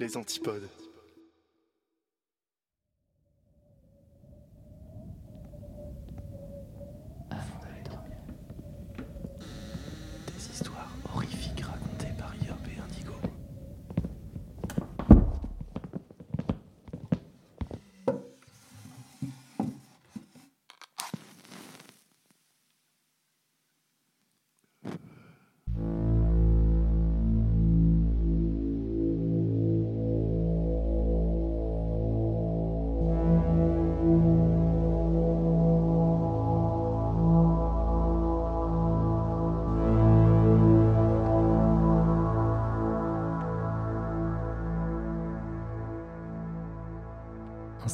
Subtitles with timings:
[0.00, 0.79] Les antipodes.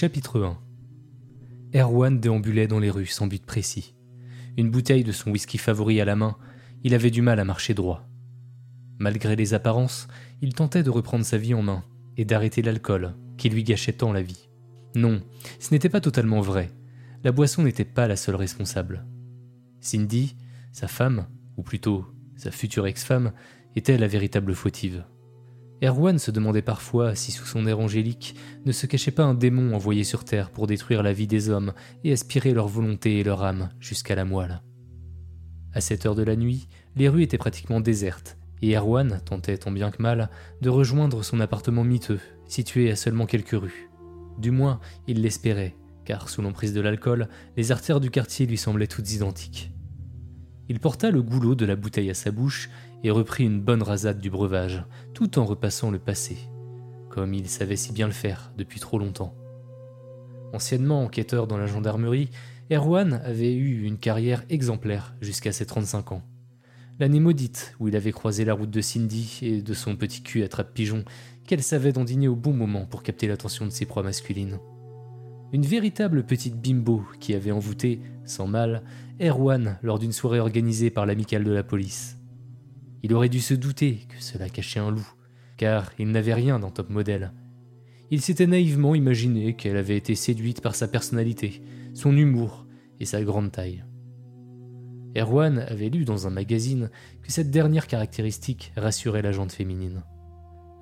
[0.00, 3.94] Chapitre 1 Erwan déambulait dans les rues sans but précis.
[4.56, 6.38] Une bouteille de son whisky favori à la main,
[6.84, 8.08] il avait du mal à marcher droit.
[8.98, 10.08] Malgré les apparences,
[10.40, 11.84] il tentait de reprendre sa vie en main
[12.16, 14.48] et d'arrêter l'alcool qui lui gâchait tant la vie.
[14.96, 15.20] Non,
[15.58, 16.70] ce n'était pas totalement vrai.
[17.22, 19.04] La boisson n'était pas la seule responsable.
[19.80, 20.34] Cindy,
[20.72, 21.26] sa femme,
[21.58, 23.32] ou plutôt sa future ex-femme,
[23.76, 25.04] était la véritable fautive.
[25.82, 28.34] Erwan se demandait parfois si sous son air angélique
[28.66, 31.72] ne se cachait pas un démon envoyé sur Terre pour détruire la vie des hommes
[32.04, 34.60] et aspirer leur volonté et leur âme jusqu'à la moelle.
[35.72, 39.70] À cette heure de la nuit, les rues étaient pratiquement désertes, et Erwan tentait tant
[39.70, 40.28] bien que mal
[40.60, 43.88] de rejoindre son appartement miteux, situé à seulement quelques rues.
[44.38, 48.86] Du moins, il l'espérait, car sous l'emprise de l'alcool, les artères du quartier lui semblaient
[48.86, 49.70] toutes identiques.
[50.68, 52.68] Il porta le goulot de la bouteille à sa bouche
[53.02, 54.84] et reprit une bonne rasade du breuvage,
[55.14, 56.36] tout en repassant le passé,
[57.08, 59.34] comme il savait si bien le faire depuis trop longtemps.
[60.52, 62.30] Anciennement enquêteur dans la gendarmerie,
[62.72, 66.22] Erwan avait eu une carrière exemplaire jusqu'à ses 35 ans.
[66.98, 70.42] L'année maudite où il avait croisé la route de Cindy et de son petit cul
[70.42, 71.04] attrape-pigeon
[71.46, 74.58] qu'elle savait dandiner au bon moment pour capter l'attention de ses proies masculines.
[75.52, 78.84] Une véritable petite bimbo qui avait envoûté, sans mal,
[79.20, 82.19] Erwan lors d'une soirée organisée par l'amicale de la police.
[83.02, 85.08] Il aurait dû se douter que cela cachait un loup,
[85.56, 87.32] car il n'avait rien dans Top Model.
[88.10, 91.62] Il s'était naïvement imaginé qu'elle avait été séduite par sa personnalité,
[91.94, 92.66] son humour
[92.98, 93.84] et sa grande taille.
[95.16, 96.90] Erwan avait lu dans un magazine
[97.22, 100.04] que cette dernière caractéristique rassurait la féminine.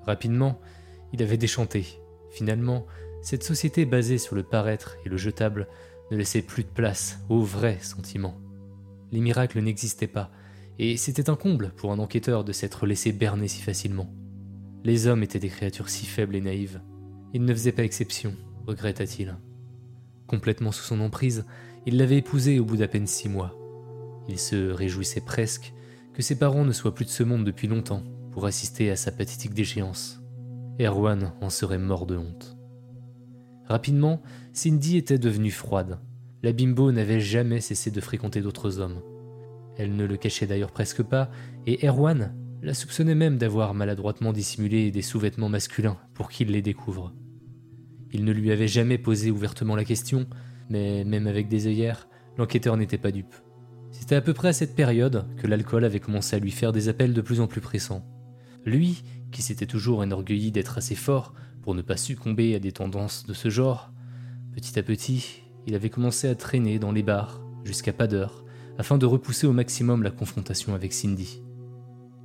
[0.05, 0.59] Rapidement,
[1.13, 1.85] il avait déchanté.
[2.31, 2.85] Finalement,
[3.21, 5.67] cette société basée sur le paraître et le jetable
[6.11, 8.37] ne laissait plus de place aux vrais sentiments.
[9.11, 10.31] Les miracles n'existaient pas,
[10.79, 14.09] et c'était un comble pour un enquêteur de s'être laissé berner si facilement.
[14.85, 16.81] Les hommes étaient des créatures si faibles et naïves.
[17.33, 18.33] Il ne faisait pas exception,
[18.65, 19.35] regretta-t-il.
[20.25, 21.45] Complètement sous son emprise,
[21.85, 23.55] il l'avait épousée au bout d'à peine six mois.
[24.29, 25.73] Il se réjouissait presque
[26.13, 29.11] que ses parents ne soient plus de ce monde depuis longtemps pour assister à sa
[29.11, 30.21] pathétique déchéance.
[30.79, 32.57] Erwan en serait mort de honte.
[33.65, 34.21] Rapidement,
[34.53, 35.99] Cindy était devenue froide.
[36.41, 39.01] La bimbo n'avait jamais cessé de fréquenter d'autres hommes.
[39.79, 41.31] Elle ne le cachait d'ailleurs presque pas,
[41.65, 47.13] et Erwan la soupçonnait même d'avoir maladroitement dissimulé des sous-vêtements masculins pour qu'il les découvre.
[48.11, 50.27] Il ne lui avait jamais posé ouvertement la question,
[50.69, 53.33] mais même avec des œillères, l'enquêteur n'était pas dupe.
[53.91, 56.89] C'était à peu près à cette période que l'alcool avait commencé à lui faire des
[56.89, 58.05] appels de plus en plus pressants.
[58.65, 63.25] Lui, qui s'était toujours enorgueilli d'être assez fort pour ne pas succomber à des tendances
[63.25, 63.93] de ce genre,
[64.53, 68.43] petit à petit, il avait commencé à traîner dans les bars, jusqu'à pas d'heure,
[68.79, 71.43] afin de repousser au maximum la confrontation avec Cindy.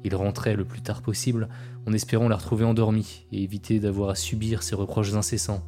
[0.05, 1.49] Il rentrait le plus tard possible
[1.85, 5.67] en espérant la retrouver endormie et éviter d'avoir à subir ses reproches incessants.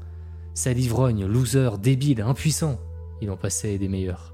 [0.54, 2.78] Sale ivrogne, loser, débile, impuissant.
[3.20, 4.32] il en passait des meilleurs.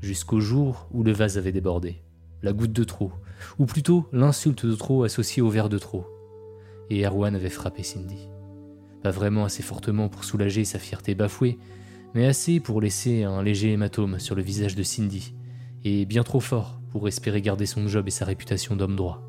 [0.00, 2.00] Jusqu'au jour où le vase avait débordé,
[2.42, 3.12] la goutte de trop,
[3.58, 6.06] ou plutôt l'insulte de trop associée au verre de trop.
[6.88, 8.30] Et Erwan avait frappé Cindy.
[9.02, 11.58] Pas vraiment assez fortement pour soulager sa fierté bafouée,
[12.14, 15.34] mais assez pour laisser un léger hématome sur le visage de Cindy,
[15.84, 19.22] et bien trop fort pour espérer garder son job et sa réputation d'homme droit.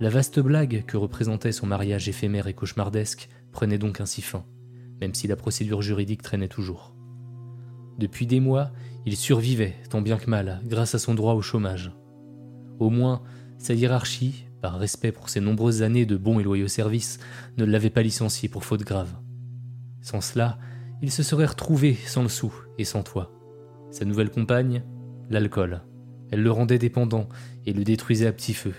[0.00, 4.44] La vaste blague que représentait son mariage éphémère et cauchemardesque prenait donc ainsi fin,
[5.00, 6.94] même si la procédure juridique traînait toujours.
[7.98, 8.72] Depuis des mois,
[9.06, 11.92] il survivait, tant bien que mal, grâce à son droit au chômage.
[12.78, 13.22] Au moins,
[13.58, 17.18] sa hiérarchie, par respect pour ses nombreuses années de bons et loyaux services,
[17.58, 19.14] ne l'avait pas licencié pour faute grave.
[20.00, 20.58] Sans cela,
[21.02, 23.30] il se serait retrouvé sans le sou et sans toit.
[23.90, 24.82] Sa nouvelle compagne,
[25.30, 25.82] l'alcool.
[26.30, 27.28] Elle le rendait dépendant
[27.66, 28.74] et le détruisait à petit feu.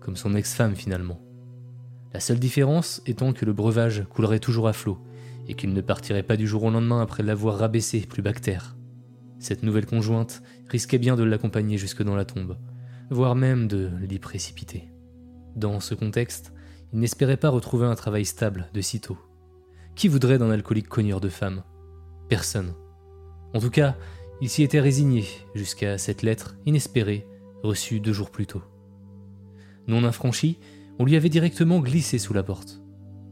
[0.00, 1.20] Comme son ex-femme finalement.
[2.12, 4.98] La seule différence étant que le breuvage coulerait toujours à flot
[5.48, 8.76] et qu'il ne partirait pas du jour au lendemain après l'avoir rabaissé plus bactère.
[9.38, 12.58] Cette nouvelle conjointe risquait bien de l'accompagner jusque dans la tombe,
[13.10, 14.92] voire même de l'y précipiter.
[15.56, 16.52] Dans ce contexte,
[16.92, 19.18] il n'espérait pas retrouver un travail stable de sitôt.
[19.96, 21.62] Qui voudrait d'un alcoolique cogneur de femme?
[22.28, 22.74] Personne.
[23.54, 23.96] En tout cas,
[24.42, 25.24] il s'y était résigné
[25.54, 27.28] jusqu'à cette lettre inespérée
[27.62, 28.62] reçue deux jours plus tôt.
[29.86, 30.58] Non infranchi,
[30.98, 32.82] on lui avait directement glissé sous la porte.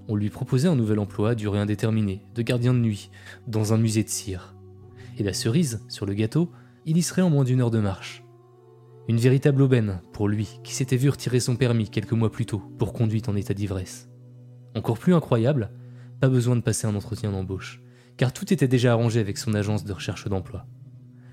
[0.06, 3.10] On lui proposait un nouvel emploi à durée indéterminée, de gardien de nuit,
[3.48, 4.54] dans un musée de cire.
[5.18, 6.52] Et la cerise, sur le gâteau,
[6.86, 8.22] il y serait en moins d'une heure de marche.
[9.08, 12.62] Une véritable aubaine pour lui qui s'était vu retirer son permis quelques mois plus tôt
[12.78, 14.08] pour conduite en état d'ivresse.
[14.76, 15.72] Encore plus incroyable,
[16.20, 17.82] pas besoin de passer un entretien d'embauche,
[18.16, 20.68] car tout était déjà arrangé avec son agence de recherche d'emploi.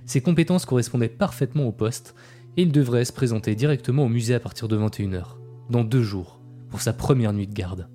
[0.08, 2.16] Ses compétences correspondaient parfaitement au poste
[2.56, 5.36] et il devrait se présenter directement au musée à partir de 21h,
[5.70, 7.90] dans deux jours, pour sa première nuit de garde.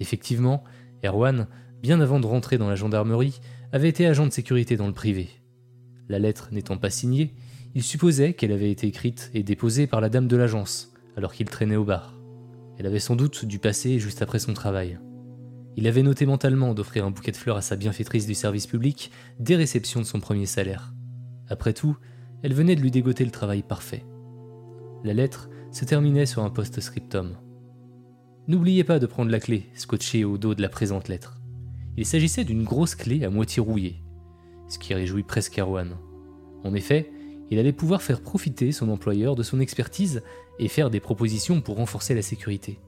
[0.00, 0.62] Effectivement,
[1.02, 1.48] Erwan,
[1.82, 3.40] bien avant de rentrer dans la gendarmerie,
[3.72, 5.30] avait été agent de sécurité dans le privé.
[6.10, 7.34] La lettre n'étant pas signée,
[7.74, 11.48] il supposait qu'elle avait été écrite et déposée par la dame de l'agence, alors qu'il
[11.48, 12.20] traînait au bar.
[12.78, 14.98] Elle avait sans doute dû passer juste après son travail.
[15.76, 19.10] Il avait noté mentalement d'offrir un bouquet de fleurs à sa bienfaitrice du service public
[19.38, 20.92] dès réception de son premier salaire.
[21.50, 21.96] Après tout,
[22.42, 24.06] elle venait de lui dégoter le travail parfait.
[25.04, 27.36] La lettre se terminait sur un post-scriptum.
[28.48, 31.38] N'oubliez pas de prendre la clé scotchée au dos de la présente lettre.
[31.98, 34.02] Il s'agissait d'une grosse clé à moitié rouillée,
[34.68, 35.96] ce qui réjouit presque Erwan.
[36.64, 37.12] En effet,
[37.50, 40.22] il allait pouvoir faire profiter son employeur de son expertise
[40.58, 42.78] et faire des propositions pour renforcer la sécurité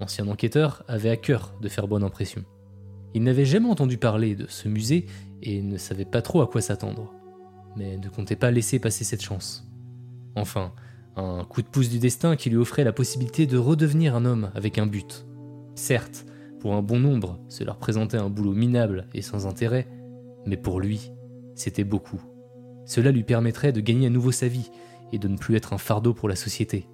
[0.00, 2.44] ancien enquêteur, avait à cœur de faire bonne impression.
[3.14, 5.06] Il n'avait jamais entendu parler de ce musée
[5.42, 7.12] et ne savait pas trop à quoi s'attendre,
[7.76, 9.66] mais ne comptait pas laisser passer cette chance.
[10.36, 10.72] Enfin,
[11.16, 14.50] un coup de pouce du destin qui lui offrait la possibilité de redevenir un homme
[14.54, 15.26] avec un but.
[15.74, 16.26] Certes,
[16.60, 19.88] pour un bon nombre, cela représentait un boulot minable et sans intérêt,
[20.46, 21.12] mais pour lui,
[21.54, 22.20] c'était beaucoup.
[22.84, 24.70] Cela lui permettrait de gagner à nouveau sa vie
[25.12, 26.86] et de ne plus être un fardeau pour la société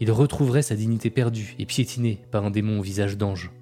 [0.00, 3.52] il retrouverait sa dignité perdue et piétinée par un démon au visage d'ange.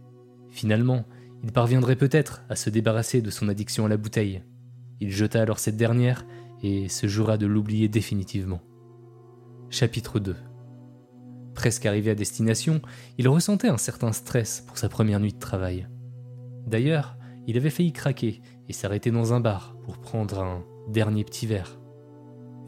[0.50, 1.04] Finalement,
[1.42, 4.42] il parviendrait peut-être à se débarrasser de son addiction à la bouteille.
[5.00, 6.24] Il jeta alors cette dernière
[6.62, 8.60] et se jura de l'oublier définitivement.
[9.70, 10.37] Chapitre 2
[11.55, 12.81] Presque arrivé à destination,
[13.19, 15.88] il ressentait un certain stress pour sa première nuit de travail.
[16.66, 17.16] D'ailleurs,
[17.46, 21.81] il avait failli craquer et s'arrêter dans un bar pour prendre un dernier petit verre.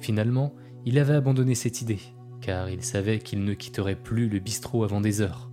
[0.00, 2.00] Finalement, il avait abandonné cette idée
[2.40, 5.50] car il savait qu'il ne quitterait plus le bistrot avant des heures.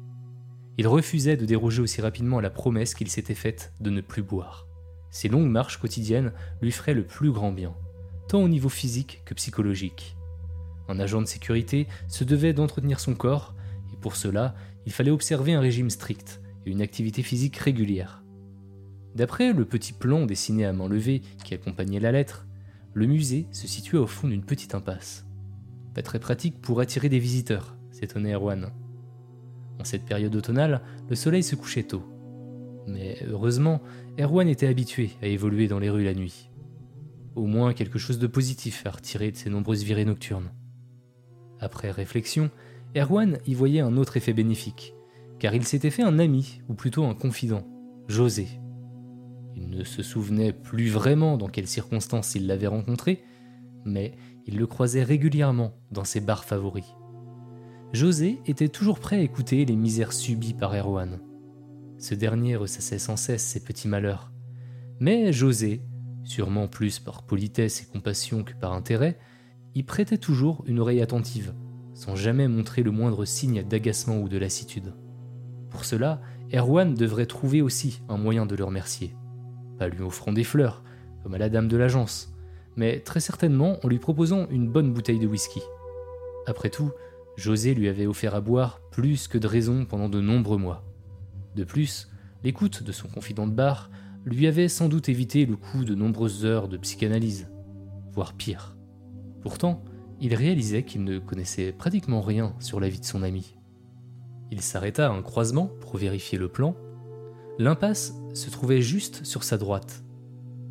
[0.77, 4.23] Il refusait de déroger aussi rapidement à la promesse qu'il s'était faite de ne plus
[4.23, 4.67] boire.
[5.09, 7.73] Ces longues marches quotidiennes lui feraient le plus grand bien,
[8.27, 10.15] tant au niveau physique que psychologique.
[10.87, 13.53] Un agent de sécurité se devait d'entretenir son corps,
[13.93, 14.55] et pour cela,
[14.85, 18.23] il fallait observer un régime strict et une activité physique régulière.
[19.15, 20.89] D'après le petit plan dessiné à main
[21.43, 22.45] qui accompagnait la lettre,
[22.93, 25.25] le musée se situait au fond d'une petite impasse.
[25.93, 28.71] Pas très pratique pour attirer des visiteurs, s'étonnait Erwan.
[29.79, 32.03] En cette période automnale, le soleil se couchait tôt.
[32.87, 33.81] Mais heureusement,
[34.19, 36.49] Erwan était habitué à évoluer dans les rues la nuit.
[37.37, 40.49] Au moins quelque chose de positif à retirer de ses nombreuses virées nocturnes.
[41.59, 42.49] Après réflexion,
[42.95, 44.95] Erwan y voyait un autre effet bénéfique,
[45.37, 47.61] car il s'était fait un ami, ou plutôt un confident,
[48.07, 48.47] José.
[49.55, 53.23] Il ne se souvenait plus vraiment dans quelles circonstances il l'avait rencontré,
[53.85, 54.15] mais
[54.47, 56.95] il le croisait régulièrement dans ses bars favoris.
[57.93, 61.19] José était toujours prêt à écouter les misères subies par Erwan.
[61.99, 64.31] Ce dernier ressassait sans cesse ses petits malheurs.
[64.99, 65.83] Mais José,
[66.27, 69.17] sûrement plus par politesse et compassion que par intérêt,
[69.75, 71.53] y prêtait toujours une oreille attentive,
[71.93, 74.93] sans jamais montrer le moindre signe d'agacement ou de lassitude.
[75.69, 76.21] Pour cela,
[76.53, 79.15] Erwan devrait trouver aussi un moyen de le remercier.
[79.77, 80.83] Pas lui offrant des fleurs,
[81.23, 82.33] comme à la dame de l'agence,
[82.75, 85.61] mais très certainement en lui proposant une bonne bouteille de whisky.
[86.45, 86.91] Après tout,
[87.37, 90.83] José lui avait offert à boire plus que de raison pendant de nombreux mois.
[91.55, 92.09] De plus,
[92.43, 93.89] l'écoute de son confident de bar
[94.27, 97.47] lui avait sans doute évité le coup de nombreuses heures de psychanalyse,
[98.11, 98.75] voire pire.
[99.41, 99.81] Pourtant,
[100.19, 103.55] il réalisait qu'il ne connaissait pratiquement rien sur la vie de son ami.
[104.51, 106.75] Il s'arrêta à un croisement pour vérifier le plan.
[107.57, 110.03] L'impasse se trouvait juste sur sa droite.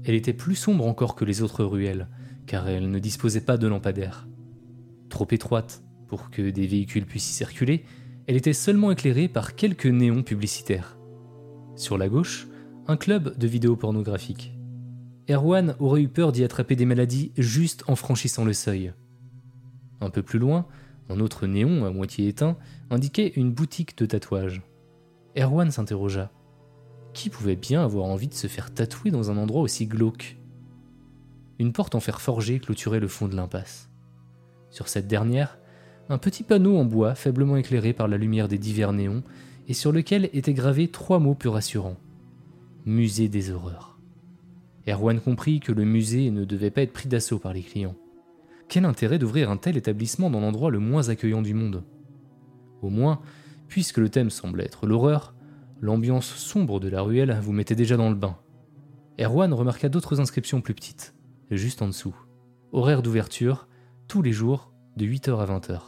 [0.04, 2.08] Elle était plus sombre encore que les autres ruelles,
[2.46, 4.28] car elle ne disposait pas de lampadaire.
[5.08, 7.84] Trop étroite pour que des véhicules puissent y circuler,
[8.26, 10.98] elle était seulement éclairée par quelques néons publicitaires.
[11.74, 12.48] Sur la gauche,
[12.88, 14.52] un club de vidéos pornographiques.
[15.28, 18.92] Erwan aurait eu peur d'y attraper des maladies juste en franchissant le seuil.
[20.00, 20.66] Un peu plus loin,
[21.08, 22.56] un autre néon à moitié éteint
[22.90, 24.62] indiquait une boutique de tatouage.
[25.36, 26.30] Erwan s'interrogea.
[27.12, 30.36] Qui pouvait bien avoir envie de se faire tatouer dans un endroit aussi glauque?
[31.58, 33.88] Une porte en fer forgé clôturait le fond de l'impasse.
[34.70, 35.58] Sur cette dernière,
[36.08, 39.24] un petit panneau en bois faiblement éclairé par la lumière des divers néons
[39.66, 41.96] et sur lequel étaient gravés trois mots plus rassurants.
[42.88, 43.98] Musée des horreurs.
[44.86, 47.96] Erwan comprit que le musée ne devait pas être pris d'assaut par les clients.
[48.68, 51.82] Quel intérêt d'ouvrir un tel établissement dans l'endroit le moins accueillant du monde?
[52.82, 53.20] Au moins,
[53.66, 55.34] puisque le thème semblait être l'horreur,
[55.80, 58.36] l'ambiance sombre de la ruelle vous mettait déjà dans le bain.
[59.20, 61.12] Erwan remarqua d'autres inscriptions plus petites,
[61.50, 62.14] juste en dessous.
[62.70, 63.66] Horaire d'ouverture,
[64.06, 65.80] tous les jours, de 8h à 20h.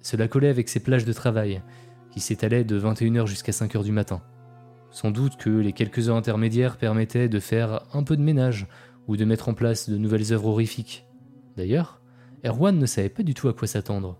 [0.00, 1.62] Cela collait avec ses plages de travail,
[2.10, 4.20] qui s'étalaient de 21h jusqu'à 5h du matin.
[4.94, 8.68] Sans doute que les quelques heures intermédiaires permettaient de faire un peu de ménage
[9.08, 11.04] ou de mettre en place de nouvelles œuvres horrifiques.
[11.56, 12.00] D'ailleurs,
[12.46, 14.16] Erwan ne savait pas du tout à quoi s'attendre.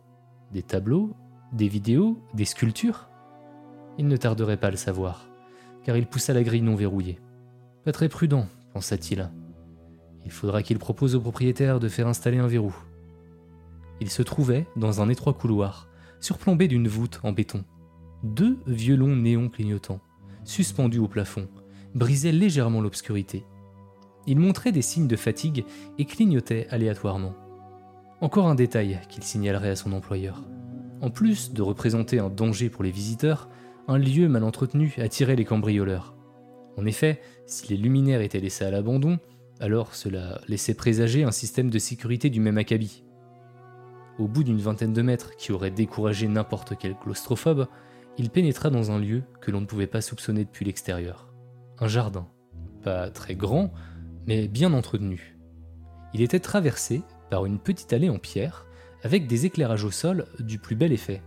[0.53, 1.15] Des tableaux,
[1.53, 3.09] des vidéos, des sculptures?
[3.99, 5.29] Il ne tarderait pas à le savoir,
[5.85, 7.21] car il poussa la grille non verrouillée.
[7.85, 9.31] Pas très prudent, pensa-t-il.
[10.25, 12.75] Il faudra qu'il propose au propriétaire de faire installer un verrou.
[14.01, 15.89] Il se trouvait dans un étroit couloir,
[16.19, 17.63] surplombé d'une voûte en béton.
[18.25, 20.01] Deux violons néons clignotants,
[20.45, 21.49] suspendus au plafond,
[21.95, 23.45] brisaient légèrement l'obscurité.
[24.27, 25.65] Ils montraient des signes de fatigue
[25.99, 27.35] et clignotaient aléatoirement.
[28.21, 30.43] Encore un détail qu'il signalerait à son employeur.
[31.01, 33.49] En plus de représenter un danger pour les visiteurs,
[33.89, 36.15] un lieu mal entretenu attirait les cambrioleurs.
[36.79, 39.19] En effet, si les luminaires étaient laissés à l'abandon,
[39.61, 43.05] alors cela laissait présager un système de sécurité du même acabit.
[44.19, 47.67] Au bout d'une vingtaine de mètres qui aurait découragé n'importe quel claustrophobe,
[48.19, 51.33] il pénétra dans un lieu que l'on ne pouvait pas soupçonner depuis l'extérieur.
[51.79, 52.29] Un jardin.
[52.83, 53.73] Pas très grand,
[54.27, 55.37] mais bien entretenu.
[56.13, 58.67] Il était traversé par une petite allée en pierre,
[59.03, 61.23] avec des éclairages au sol du plus bel effet.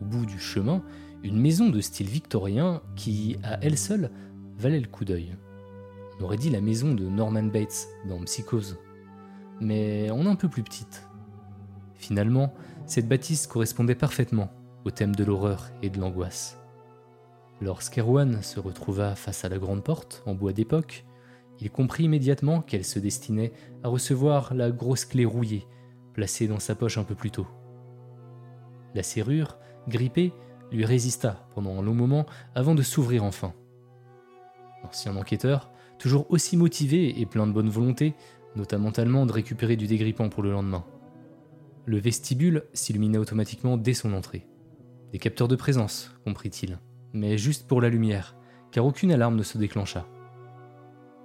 [0.00, 0.82] Au bout du chemin,
[1.22, 4.10] une maison de style victorien qui, à elle seule,
[4.58, 5.36] valait le coup d'œil.
[6.20, 8.78] On aurait dit la maison de Norman Bates dans Psychose,
[9.60, 11.08] mais en un peu plus petite.
[11.94, 12.52] Finalement,
[12.86, 14.50] cette bâtisse correspondait parfaitement
[14.90, 16.58] thème de l'horreur et de l'angoisse.
[17.60, 21.04] Lorsqu'Erwan se retrouva face à la grande porte en bois d'époque,
[21.60, 23.52] il comprit immédiatement qu'elle se destinait
[23.82, 25.66] à recevoir la grosse clé rouillée,
[26.14, 27.46] placée dans sa poche un peu plus tôt.
[28.94, 30.32] La serrure, grippée,
[30.70, 33.54] lui résista pendant un long moment avant de s'ouvrir enfin.
[34.84, 38.14] L'ancien enquêteur, toujours aussi motivé et plein de bonne volonté,
[38.54, 40.84] nota mentalement de récupérer du dégrippant pour le lendemain.
[41.86, 44.46] Le vestibule s'illuminait automatiquement dès son entrée.
[45.12, 46.78] Des capteurs de présence, comprit-il,
[47.12, 48.36] mais juste pour la lumière,
[48.70, 50.06] car aucune alarme ne se déclencha.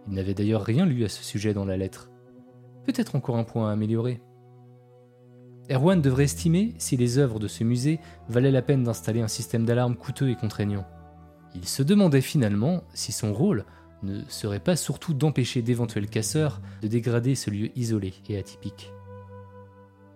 [0.07, 2.09] Il n'avait d'ailleurs rien lu à ce sujet dans la lettre.
[2.85, 4.21] Peut-être encore un point à améliorer.
[5.69, 9.65] Erwan devrait estimer si les œuvres de ce musée valaient la peine d'installer un système
[9.65, 10.85] d'alarme coûteux et contraignant.
[11.55, 13.65] Il se demandait finalement si son rôle
[14.01, 18.91] ne serait pas surtout d'empêcher d'éventuels casseurs de dégrader ce lieu isolé et atypique.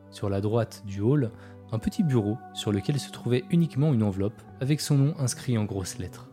[0.09, 1.31] Sur la droite du hall,
[1.71, 5.65] un petit bureau sur lequel se trouvait uniquement une enveloppe avec son nom inscrit en
[5.65, 6.29] grosses lettres.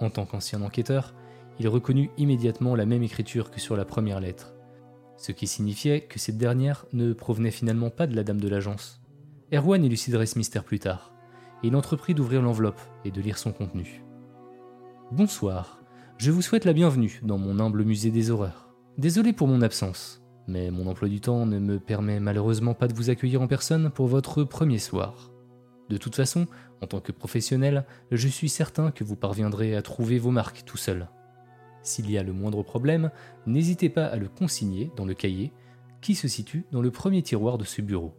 [0.00, 1.14] En tant qu'ancien enquêteur,
[1.58, 4.54] il reconnut immédiatement la même écriture que sur la première lettre,
[5.16, 9.02] ce qui signifiait que cette dernière ne provenait finalement pas de la dame de l'agence.
[9.52, 11.12] Erwan éluciderait ce mystère plus tard,
[11.62, 14.02] et il entreprit d'ouvrir l'enveloppe et de lire son contenu.
[15.12, 15.82] Bonsoir,
[16.16, 18.68] je vous souhaite la bienvenue dans mon humble musée des horreurs.
[18.96, 20.19] Désolé pour mon absence,
[20.50, 23.90] mais mon emploi du temps ne me permet malheureusement pas de vous accueillir en personne
[23.90, 25.30] pour votre premier soir.
[25.88, 26.46] De toute façon,
[26.82, 30.76] en tant que professionnel, je suis certain que vous parviendrez à trouver vos marques tout
[30.76, 31.08] seul.
[31.82, 33.10] S'il y a le moindre problème,
[33.46, 35.52] n'hésitez pas à le consigner dans le cahier
[36.00, 38.14] qui se situe dans le premier tiroir de ce bureau.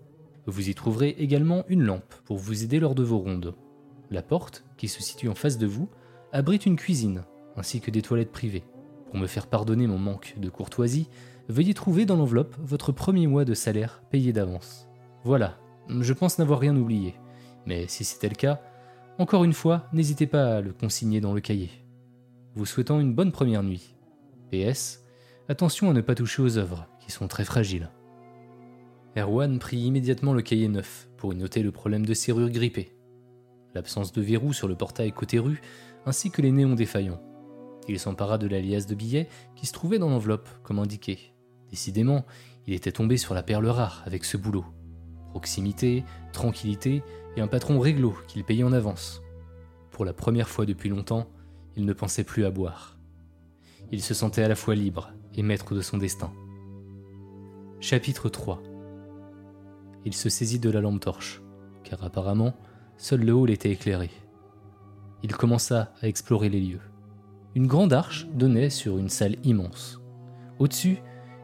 [0.45, 3.55] Vous y trouverez également une lampe pour vous aider lors de vos rondes.
[4.09, 5.89] La porte, qui se situe en face de vous,
[6.31, 7.23] abrite une cuisine
[7.57, 8.63] ainsi que des toilettes privées.
[9.09, 11.09] Pour me faire pardonner mon manque de courtoisie,
[11.49, 14.87] veuillez trouver dans l'enveloppe votre premier mois de salaire payé d'avance.
[15.23, 15.57] Voilà,
[15.89, 17.15] je pense n'avoir rien oublié.
[17.65, 18.61] Mais si c'était le cas,
[19.17, 21.69] encore une fois, n'hésitez pas à le consigner dans le cahier.
[22.55, 23.95] Vous souhaitant une bonne première nuit.
[24.51, 25.03] PS,
[25.47, 27.89] attention à ne pas toucher aux œuvres, qui sont très fragiles.
[29.17, 32.95] Erwan prit immédiatement le cahier neuf pour y noter le problème de serrure grippée,
[33.75, 35.61] l'absence de verrou sur le portail côté rue,
[36.05, 37.21] ainsi que les néons défaillants.
[37.87, 41.33] Il s'empara de la liasse de billets qui se trouvait dans l'enveloppe, comme indiqué.
[41.69, 42.25] Décidément,
[42.67, 44.65] il était tombé sur la perle rare avec ce boulot.
[45.29, 47.03] Proximité, tranquillité
[47.35, 49.21] et un patron réglo qu'il payait en avance.
[49.89, 51.27] Pour la première fois depuis longtemps,
[51.75, 52.97] il ne pensait plus à boire.
[53.91, 56.31] Il se sentait à la fois libre et maître de son destin.
[57.79, 58.61] Chapitre 3
[60.05, 61.41] Il se saisit de la lampe torche,
[61.83, 62.53] car apparemment,
[62.97, 64.11] seul le hall était éclairé.
[65.23, 66.90] Il commença à explorer les lieux.
[67.53, 70.01] Une grande arche donnait sur une salle immense.
[70.59, 70.97] Au-dessus,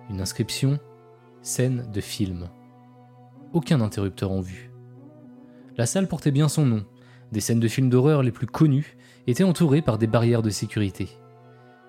[0.10, 0.80] une inscription
[1.42, 2.50] Scène de film.
[3.54, 4.72] Aucun interrupteur en vue.
[5.78, 6.86] La salle portait bien son nom.
[7.32, 8.98] Des scènes de films d'horreur les plus connues
[9.28, 11.10] étaient entourées par des barrières de sécurité.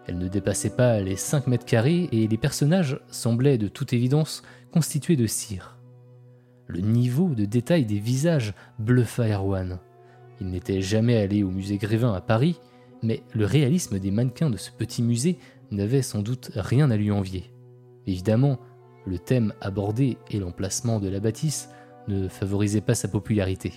[0.06, 4.42] Elles ne dépassaient pas les 5 mètres carrés et les personnages semblaient de toute évidence
[4.72, 5.76] constitués de cire.
[6.66, 9.78] Le niveau de détail des visages bluffa Erwan.
[10.40, 12.58] Il n'était jamais allé au musée Grévin à Paris,
[13.02, 15.38] mais le réalisme des mannequins de ce petit musée
[15.71, 17.52] n'avait sans doute rien à lui envier.
[18.07, 18.59] Évidemment,
[19.07, 21.71] le thème abordé et l'emplacement de la bâtisse
[22.09, 23.73] ne favorisait pas sa popularité.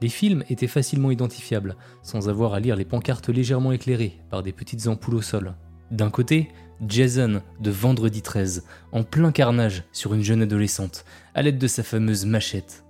[0.00, 4.52] Les films étaient facilement identifiables, sans avoir à lire les pancartes légèrement éclairées par des
[4.52, 5.54] petites ampoules au sol.
[5.92, 6.48] D'un côté,
[6.86, 11.84] Jason de Vendredi 13, en plein carnage sur une jeune adolescente, à l'aide de sa
[11.84, 12.84] fameuse machette.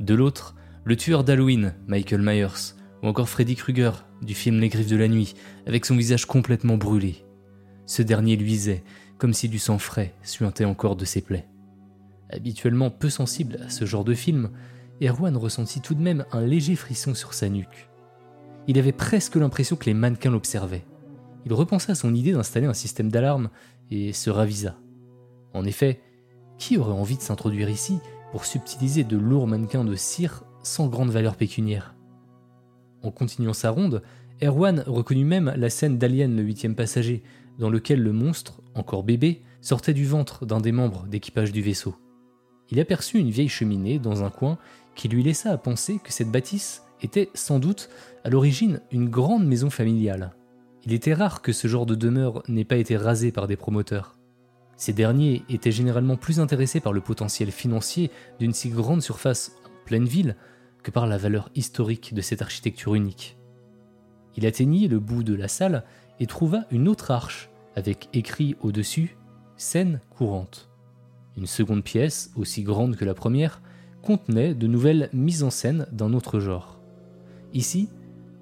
[0.00, 4.90] De l'autre, le tueur d'Halloween, Michael Myers, ou encore Freddy Krueger du film Les Griffes
[4.90, 5.34] de la Nuit,
[5.66, 7.24] avec son visage complètement brûlé.
[7.86, 8.84] Ce dernier luisait,
[9.18, 11.48] comme si du sang frais suintait encore de ses plaies.
[12.30, 14.50] Habituellement peu sensible à ce genre de film,
[15.02, 17.88] Erwan ressentit tout de même un léger frisson sur sa nuque.
[18.66, 20.84] Il avait presque l'impression que les mannequins l'observaient.
[21.46, 23.48] Il repensa à son idée d'installer un système d'alarme
[23.90, 24.76] et se ravisa.
[25.54, 26.02] En effet,
[26.58, 27.98] qui aurait envie de s'introduire ici
[28.32, 31.94] pour subtiliser de lourds mannequins de cire sans grande valeur pécuniaire?
[33.02, 34.02] En continuant sa ronde,
[34.42, 37.22] Erwan reconnut même la scène d'Alien le huitième passager,
[37.58, 41.96] dans lequel le monstre, encore bébé, sortait du ventre d'un des membres d'équipage du vaisseau
[42.70, 44.58] il aperçut une vieille cheminée dans un coin
[44.94, 47.88] qui lui laissa à penser que cette bâtisse était sans doute
[48.24, 50.34] à l'origine une grande maison familiale.
[50.84, 54.16] Il était rare que ce genre de demeure n'ait pas été rasé par des promoteurs.
[54.76, 59.84] Ces derniers étaient généralement plus intéressés par le potentiel financier d'une si grande surface en
[59.86, 60.36] pleine ville
[60.90, 63.36] par la valeur historique de cette architecture unique.
[64.36, 65.84] Il atteignit le bout de la salle
[66.20, 69.16] et trouva une autre arche avec écrit au-dessus
[69.56, 70.68] Scène courante.
[71.36, 73.60] Une seconde pièce, aussi grande que la première,
[74.02, 76.80] contenait de nouvelles mises en scène d'un autre genre.
[77.54, 77.88] Ici,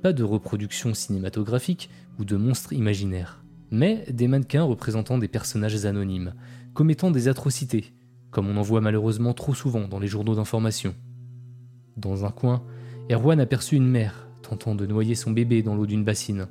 [0.02, 6.34] pas de reproduction cinématographique ou de monstres imaginaires, mais des mannequins représentant des personnages anonymes,
[6.74, 7.94] commettant des atrocités,
[8.30, 10.94] comme on en voit malheureusement trop souvent dans les journaux d'information.
[11.96, 12.62] Dans un coin,
[13.10, 16.46] Erwan aperçut une mère tentant de noyer son bébé dans l'eau d'une bassine.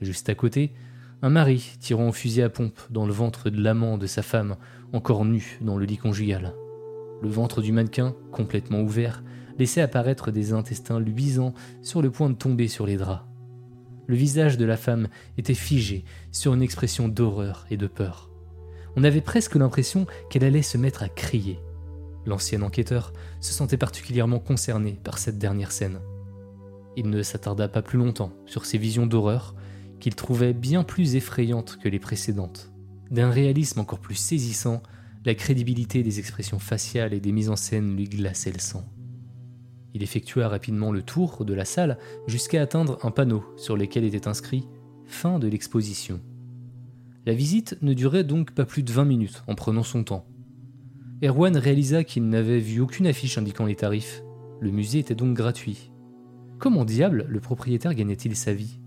[0.00, 0.72] Juste à côté,
[1.20, 4.56] un mari tirant au fusil à pompe dans le ventre de l'amant de sa femme,
[4.92, 6.54] encore nu dans le lit conjugal.
[7.20, 9.24] Le ventre du mannequin, complètement ouvert,
[9.58, 13.24] laissait apparaître des intestins luisants sur le point de tomber sur les draps.
[14.06, 18.30] Le visage de la femme était figé sur une expression d'horreur et de peur.
[18.96, 21.58] On avait presque l'impression qu'elle allait se mettre à crier.
[22.28, 25.98] L'ancien enquêteur se sentait particulièrement concerné par cette dernière scène.
[26.94, 29.54] Il ne s'attarda pas plus longtemps sur ces visions d'horreur
[29.98, 32.70] qu'il trouvait bien plus effrayantes que les précédentes.
[33.10, 34.82] D'un réalisme encore plus saisissant,
[35.24, 38.84] la crédibilité des expressions faciales et des mises en scène lui glaçait le sang.
[39.94, 44.28] Il effectua rapidement le tour de la salle jusqu'à atteindre un panneau sur lequel était
[44.28, 44.68] inscrit
[45.06, 46.20] Fin de l'exposition.
[47.24, 50.26] La visite ne durait donc pas plus de 20 minutes en prenant son temps.
[51.20, 54.22] Erwan réalisa qu'il n'avait vu aucune affiche indiquant les tarifs.
[54.60, 55.90] Le musée était donc gratuit.
[56.58, 58.78] Comment diable le propriétaire gagnait-il sa vie?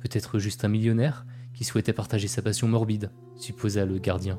[0.00, 4.38] Peut-être juste un millionnaire qui souhaitait partager sa passion morbide, supposa le gardien.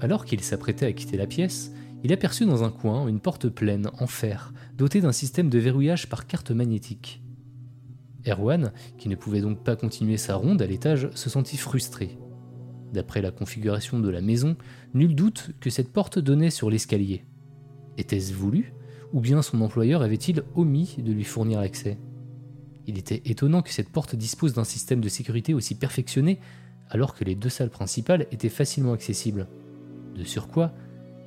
[0.00, 1.72] Alors qu'il s'apprêtait à quitter la pièce,
[2.04, 6.10] il aperçut dans un coin une porte pleine en fer, dotée d'un système de verrouillage
[6.10, 7.22] par carte magnétique.
[8.28, 12.18] Erwan, qui ne pouvait donc pas continuer sa ronde à l'étage, se sentit frustré.
[12.96, 14.56] D'après la configuration de la maison,
[14.94, 17.26] nul doute que cette porte donnait sur l'escalier.
[17.98, 18.72] Était-ce voulu
[19.12, 21.98] Ou bien son employeur avait-il omis de lui fournir l'accès?
[22.86, 26.40] Il était étonnant que cette porte dispose d'un système de sécurité aussi perfectionné,
[26.88, 29.46] alors que les deux salles principales étaient facilement accessibles.
[30.14, 30.72] De surcroît,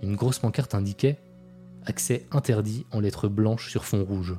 [0.01, 1.19] une grosse pancarte indiquait
[1.85, 4.35] Accès interdit en lettres blanches sur fond rouge.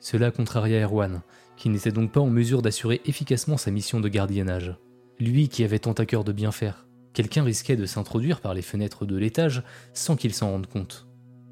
[0.00, 1.20] Cela contraria Erwan,
[1.58, 4.78] qui n'était donc pas en mesure d'assurer efficacement sa mission de gardiennage.
[5.20, 8.62] Lui qui avait tant à cœur de bien faire, quelqu'un risquait de s'introduire par les
[8.62, 11.08] fenêtres de l'étage sans qu'il s'en rende compte.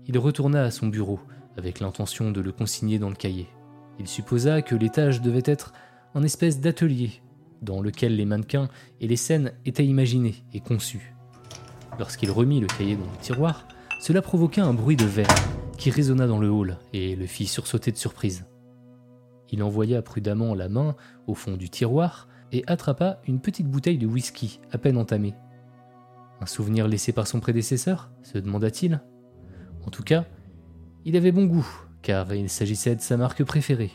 [0.07, 1.19] Il retourna à son bureau
[1.57, 3.49] avec l'intention de le consigner dans le cahier.
[3.99, 5.73] Il supposa que l'étage devait être
[6.15, 7.23] un espèce d'atelier
[7.61, 8.69] dans lequel les mannequins
[9.01, 11.17] et les scènes étaient imaginés et conçus.
[11.99, 13.67] Lorsqu'il remit le cahier dans le tiroir,
[14.01, 15.35] cela provoqua un bruit de verre
[15.77, 18.45] qui résonna dans le hall et le fit sursauter de surprise.
[19.51, 20.95] Il envoya prudemment la main
[21.27, 25.35] au fond du tiroir et attrapa une petite bouteille de whisky à peine entamée.
[26.41, 29.01] Un souvenir laissé par son prédécesseur se demanda-t-il.
[29.87, 30.27] En tout cas,
[31.05, 31.67] il avait bon goût,
[32.03, 33.93] car il s'agissait de sa marque préférée.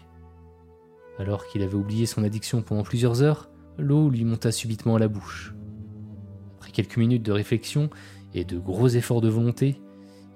[1.20, 5.08] Alors qu'il avait oublié son addiction pendant plusieurs heures, l'eau lui monta subitement à la
[5.08, 5.54] bouche.
[6.58, 7.90] Après quelques minutes de réflexion
[8.34, 9.82] et de gros efforts de volonté,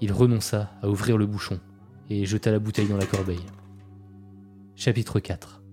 [0.02, 1.60] il renonça à ouvrir le bouchon
[2.10, 3.46] et jeta la bouteille dans la corbeille.
[4.76, 5.65] Chapitre 4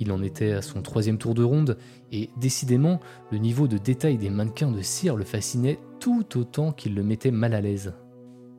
[0.00, 1.76] Il en était à son troisième tour de ronde,
[2.10, 6.94] et décidément, le niveau de détail des mannequins de cire le fascinait tout autant qu'il
[6.94, 7.92] le mettait mal à l'aise.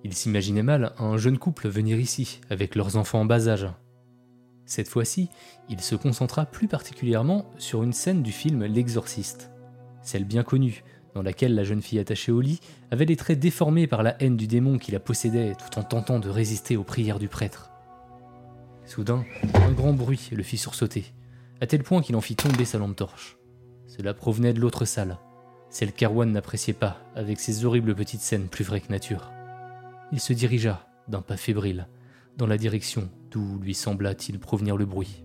[0.03, 3.67] Il s'imaginait mal un jeune couple venir ici, avec leurs enfants en bas âge.
[4.65, 5.29] Cette fois-ci,
[5.67, 9.51] il se concentra plus particulièrement sur une scène du film L'Exorciste,
[10.03, 10.83] celle bien connue,
[11.15, 12.59] dans laquelle la jeune fille attachée au lit
[12.91, 16.19] avait les traits déformés par la haine du démon qui la possédait tout en tentant
[16.19, 17.71] de résister aux prières du prêtre.
[18.85, 19.25] Soudain,
[19.55, 21.05] un grand bruit le fit sursauter,
[21.61, 23.37] à tel point qu'il en fit tomber sa lampe torche.
[23.87, 25.19] Cela provenait de l'autre salle,
[25.69, 29.31] celle qu'Arwan n'appréciait pas, avec ses horribles petites scènes plus vraies que nature.
[30.11, 31.87] Il se dirigea, d'un pas fébrile,
[32.37, 35.23] dans la direction d'où lui sembla-t-il provenir le bruit.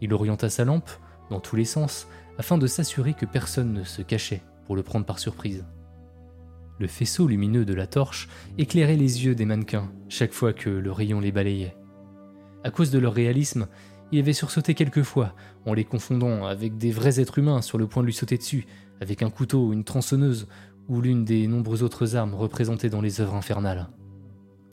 [0.00, 0.90] Il orienta sa lampe,
[1.30, 5.06] dans tous les sens, afin de s'assurer que personne ne se cachait pour le prendre
[5.06, 5.64] par surprise.
[6.78, 10.92] Le faisceau lumineux de la torche éclairait les yeux des mannequins chaque fois que le
[10.92, 11.76] rayon les balayait.
[12.64, 13.68] À cause de leur réalisme,
[14.12, 18.02] il avait sursauté quelquefois en les confondant avec des vrais êtres humains sur le point
[18.02, 18.66] de lui sauter dessus,
[19.00, 20.46] avec un couteau, une tronçonneuse
[20.88, 23.88] ou l'une des nombreuses autres armes représentées dans les œuvres infernales.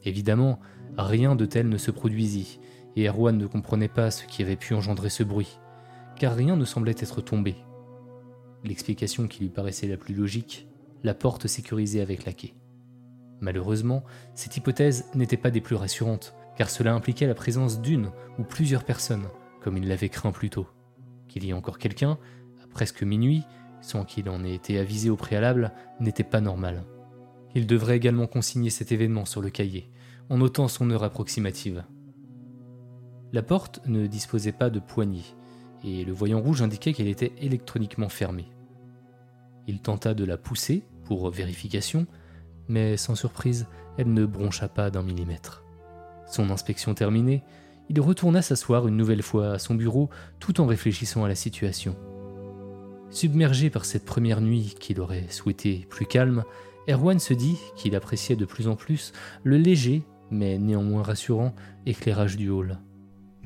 [0.04, 0.60] Évidemment,
[0.98, 2.60] rien de tel ne se produisit,
[2.96, 5.58] et Erwan ne comprenait pas ce qui avait pu engendrer ce bruit,
[6.16, 7.56] car rien ne semblait être tombé
[8.64, 10.68] l'explication qui lui paraissait la plus logique,
[11.04, 12.54] la porte sécurisée avec la quai.
[13.42, 14.04] Malheureusement,
[14.36, 18.84] cette hypothèse n'était pas des plus rassurantes, car cela impliquait la présence d'une ou plusieurs
[18.84, 19.28] personnes,
[19.62, 20.68] comme il l'avait craint plus tôt.
[21.28, 22.18] Qu'il y ait encore quelqu'un,
[22.64, 23.44] à presque minuit,
[23.82, 26.84] sans qu'il en ait été avisé au préalable, n'était pas normal.
[27.56, 29.90] Il devrait également consigner cet événement sur le cahier,
[30.30, 31.84] en notant son heure approximative.
[33.32, 35.26] La porte ne disposait pas de poignée,
[35.84, 38.48] et le voyant rouge indiquait qu'elle était électroniquement fermée.
[39.68, 42.06] Il tenta de la pousser pour vérification,
[42.68, 45.63] mais sans surprise, elle ne broncha pas d'un millimètre.
[46.28, 47.44] Son inspection terminée,
[47.90, 50.10] il retourna s'asseoir une nouvelle fois à son bureau
[50.40, 51.96] tout en réfléchissant à la situation.
[53.10, 56.44] Submergé par cette première nuit qu'il aurait souhaité plus calme,
[56.90, 61.54] Erwan se dit qu'il appréciait de plus en plus le léger, mais néanmoins rassurant,
[61.86, 62.80] éclairage du hall.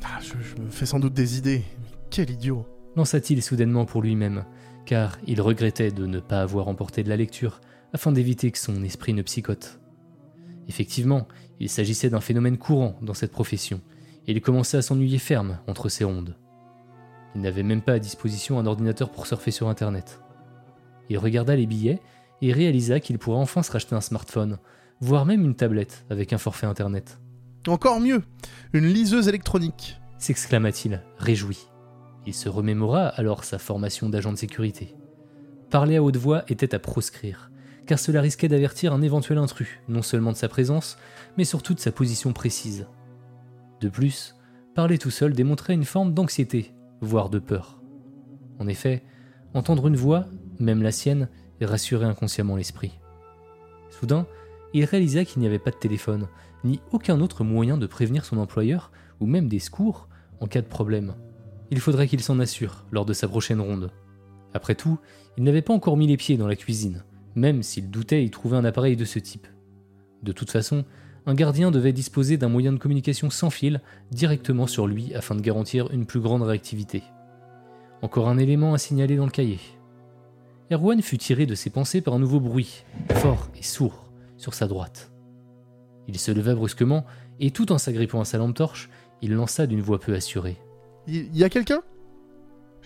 [0.04, 1.63] Ah, je, je me fais sans doute des idées.
[2.10, 4.46] Quel idiot lança-t-il soudainement pour lui-même,
[4.86, 7.62] car il regrettait de ne pas avoir emporté de la lecture,
[7.94, 9.80] afin d'éviter que son esprit ne psychote.
[10.68, 11.28] Effectivement,
[11.60, 13.82] il s'agissait d'un phénomène courant dans cette profession,
[14.28, 16.36] et il commençait à s'ennuyer ferme entre ses rondes.
[17.36, 20.22] Il n'avait même pas à disposition un ordinateur pour surfer sur Internet.
[21.10, 22.02] Il regarda les billets
[22.42, 24.58] et réalisa qu'il pourrait enfin se racheter un smartphone,
[25.00, 27.20] voire même une tablette avec un forfait Internet.
[27.68, 28.24] Encore mieux
[28.74, 31.68] Une liseuse électronique s'exclama-t-il, réjoui.
[32.26, 34.96] Il se remémora alors sa formation d'agent de sécurité.
[35.70, 37.52] Parler à haute voix était à proscrire,
[37.88, 40.97] car cela risquait d'avertir un éventuel intrus, non seulement de sa présence,
[41.38, 42.86] mais surtout de sa position précise.
[43.82, 44.36] De plus,
[44.76, 47.82] parler tout seul démontrait une forme d'anxiété, voire de peur.
[48.60, 49.04] En effet,
[49.54, 50.26] entendre une voix,
[50.60, 51.30] même la sienne,
[51.62, 53.00] rassurait inconsciemment l'esprit.
[53.89, 54.28] Soudain,
[54.73, 56.28] il réalisa qu'il n'y avait pas de téléphone,
[56.63, 60.10] ni aucun autre moyen de prévenir son employeur, ou même des secours,
[60.41, 61.15] en cas de problème.
[61.71, 63.91] Il faudrait qu'il s'en assure lors de sa prochaine ronde.
[64.54, 65.00] Après tout,
[65.38, 67.04] il n'avait pas encore mis les pieds dans la cuisine,
[67.38, 69.47] même s'il doutait y trouver un appareil de ce type.
[70.23, 70.86] De toute façon,
[71.28, 73.80] un gardien devait disposer d'un moyen de communication sans fil
[74.12, 77.04] directement sur lui afin de garantir une plus grande réactivité.
[78.02, 79.60] Encore un élément à signaler dans le cahier.
[80.71, 84.67] Erwan fut tiré de ses pensées par un nouveau bruit, fort et sourd, sur sa
[84.67, 85.12] droite.
[86.08, 87.06] Il se leva brusquement
[87.39, 88.89] et tout en s'agrippant à sa lampe torche,
[89.21, 90.58] il lança d'une voix peu assurée.
[91.06, 91.82] Il y a quelqu'un?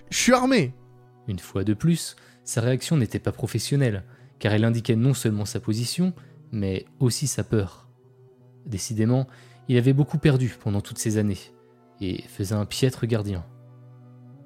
[0.10, 0.74] Je suis armé
[1.30, 4.04] Une fois de plus, sa réaction n'était pas professionnelle,
[4.42, 6.14] car elle indiquait non seulement sa position,
[6.52, 7.88] mais aussi sa peur.
[8.66, 9.28] Décidément,
[9.70, 11.38] il avait beaucoup perdu pendant toutes ces années,
[12.02, 13.46] et faisait un piètre gardien.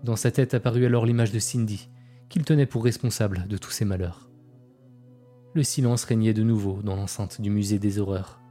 [0.04, 1.90] Dans sa tête apparut alors l'image de Cindy,
[2.28, 4.30] qu'il tenait pour responsable de tous ses malheurs.
[5.54, 8.42] Le silence régnait de nouveau dans l'enceinte du musée des horreurs.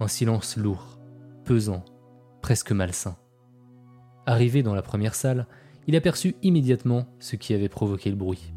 [0.00, 0.98] Un silence lourd,
[1.44, 1.84] pesant,
[2.40, 3.18] presque malsain.
[4.24, 5.46] Arrivé dans la première salle,
[5.86, 8.54] il aperçut immédiatement ce qui avait provoqué le bruit.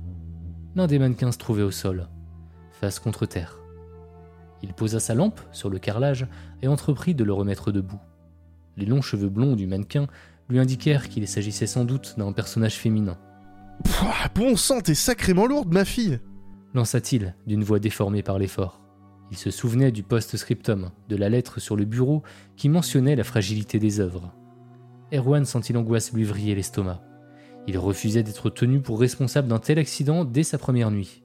[0.75, 2.07] L'un des mannequins se trouvait au sol,
[2.71, 3.59] face contre terre.
[4.61, 6.27] Il posa sa lampe sur le carrelage
[6.61, 7.99] et entreprit de le remettre debout.
[8.77, 10.07] Les longs cheveux blonds du mannequin
[10.49, 13.17] lui indiquèrent qu'il s'agissait sans doute d'un personnage féminin.
[13.83, 16.19] Pouah, bon sang, t'es sacrément lourde, ma fille
[16.75, 18.81] lança-t-il d'une voix déformée par l'effort.
[19.31, 22.21] Il se souvenait du post-scriptum, de la lettre sur le bureau
[22.57, 24.31] qui mentionnait la fragilité des œuvres.
[25.11, 27.01] Erwan sentit l'angoisse lui vriller l'estomac.
[27.67, 31.23] Il refusait d'être tenu pour responsable d'un tel accident dès sa première nuit.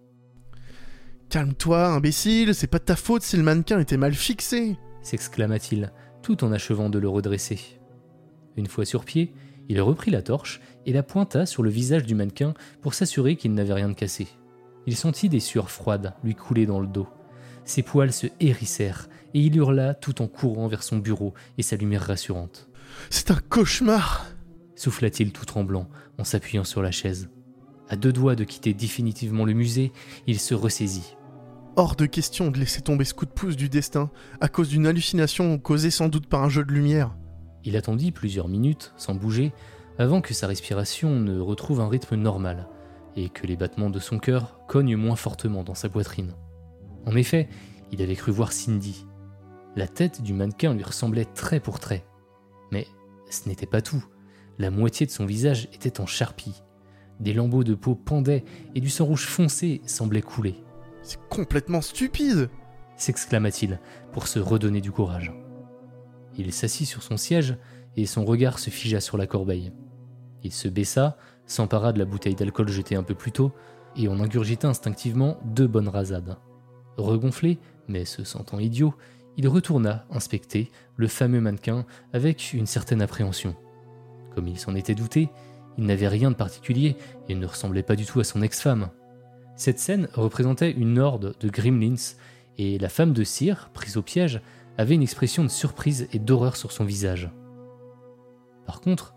[1.28, 6.44] Calme-toi, imbécile, c'est pas de ta faute si le mannequin était mal fixé s'exclama-t-il, tout
[6.44, 7.58] en achevant de le redresser.
[8.56, 9.32] Une fois sur pied,
[9.68, 13.54] il reprit la torche et la pointa sur le visage du mannequin pour s'assurer qu'il
[13.54, 14.28] n'avait rien de cassé.
[14.86, 17.08] Il sentit des sueurs froides lui couler dans le dos.
[17.64, 21.76] Ses poils se hérissèrent et il hurla tout en courant vers son bureau et sa
[21.76, 22.68] lumière rassurante.
[23.10, 24.26] C'est un cauchemar
[24.80, 25.88] souffla-t-il tout tremblant
[26.18, 27.28] en s'appuyant sur la chaise.
[27.88, 29.92] À deux doigts de quitter définitivement le musée,
[30.26, 31.16] il se ressaisit.
[31.76, 34.86] Hors de question de laisser tomber ce coup de pouce du destin à cause d'une
[34.86, 37.14] hallucination causée sans doute par un jeu de lumière.
[37.62, 39.52] Il attendit plusieurs minutes, sans bouger,
[39.98, 42.66] avant que sa respiration ne retrouve un rythme normal
[43.16, 46.32] et que les battements de son cœur cognent moins fortement dans sa poitrine.
[47.04, 47.48] En effet,
[47.92, 49.04] il avait cru voir Cindy.
[49.76, 52.04] La tête du mannequin lui ressemblait trait pour trait.
[52.72, 52.86] Mais
[53.28, 54.04] ce n'était pas tout.
[54.60, 56.62] La moitié de son visage était en charpie.
[57.18, 58.44] Des lambeaux de peau pendaient
[58.74, 60.54] et du sang rouge foncé semblait couler.
[61.00, 62.50] C'est complètement stupide
[62.98, 63.80] s'exclama-t-il
[64.12, 65.32] pour se redonner du courage.
[66.36, 67.56] Il s'assit sur son siège
[67.96, 69.72] et son regard se figea sur la corbeille.
[70.42, 73.52] Il se baissa, s'empara de la bouteille d'alcool jetée un peu plus tôt,
[73.96, 76.36] et en ingurgita instinctivement deux bonnes rasades.
[76.98, 78.94] Regonflé, mais se sentant idiot,
[79.38, 83.56] il retourna inspecter le fameux mannequin avec une certaine appréhension.
[84.34, 85.28] Comme il s'en était douté,
[85.78, 86.96] il n'avait rien de particulier
[87.28, 88.90] et ne ressemblait pas du tout à son ex-femme.
[89.56, 92.14] Cette scène représentait une horde de gremlins,
[92.58, 94.40] et la femme de cire, prise au piège,
[94.78, 97.30] avait une expression de surprise et d'horreur sur son visage.
[98.66, 99.14] Par contre,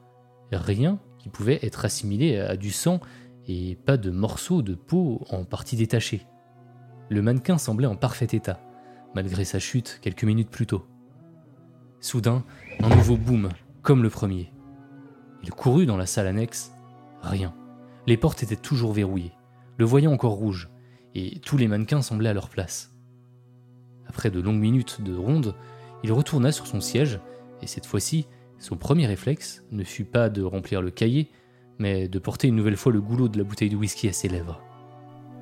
[0.51, 2.99] rien qui pouvait être assimilé à du sang
[3.47, 6.25] et pas de morceaux de peau en partie détachés.
[7.09, 8.59] Le mannequin semblait en parfait état,
[9.15, 10.85] malgré sa chute quelques minutes plus tôt.
[11.99, 12.43] Soudain,
[12.81, 13.49] un nouveau boom,
[13.81, 14.52] comme le premier.
[15.43, 16.73] Il courut dans la salle annexe.
[17.21, 17.53] Rien.
[18.07, 19.33] Les portes étaient toujours verrouillées,
[19.77, 20.69] le voyant encore rouge,
[21.15, 22.93] et tous les mannequins semblaient à leur place.
[24.07, 25.55] Après de longues minutes de ronde,
[26.03, 27.19] il retourna sur son siège,
[27.61, 28.27] et cette fois-ci,
[28.57, 31.29] son premier réflexe ne fut pas de remplir le cahier,
[31.79, 34.29] mais de porter une nouvelle fois le goulot de la bouteille de whisky à ses
[34.29, 34.61] lèvres.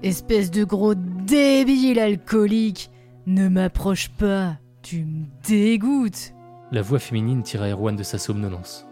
[0.03, 2.89] Espèce de gros débile alcoolique
[3.27, 6.33] Ne m'approche pas, tu me dégoûtes
[6.71, 8.87] La voix féminine tira Erwan de sa somnolence.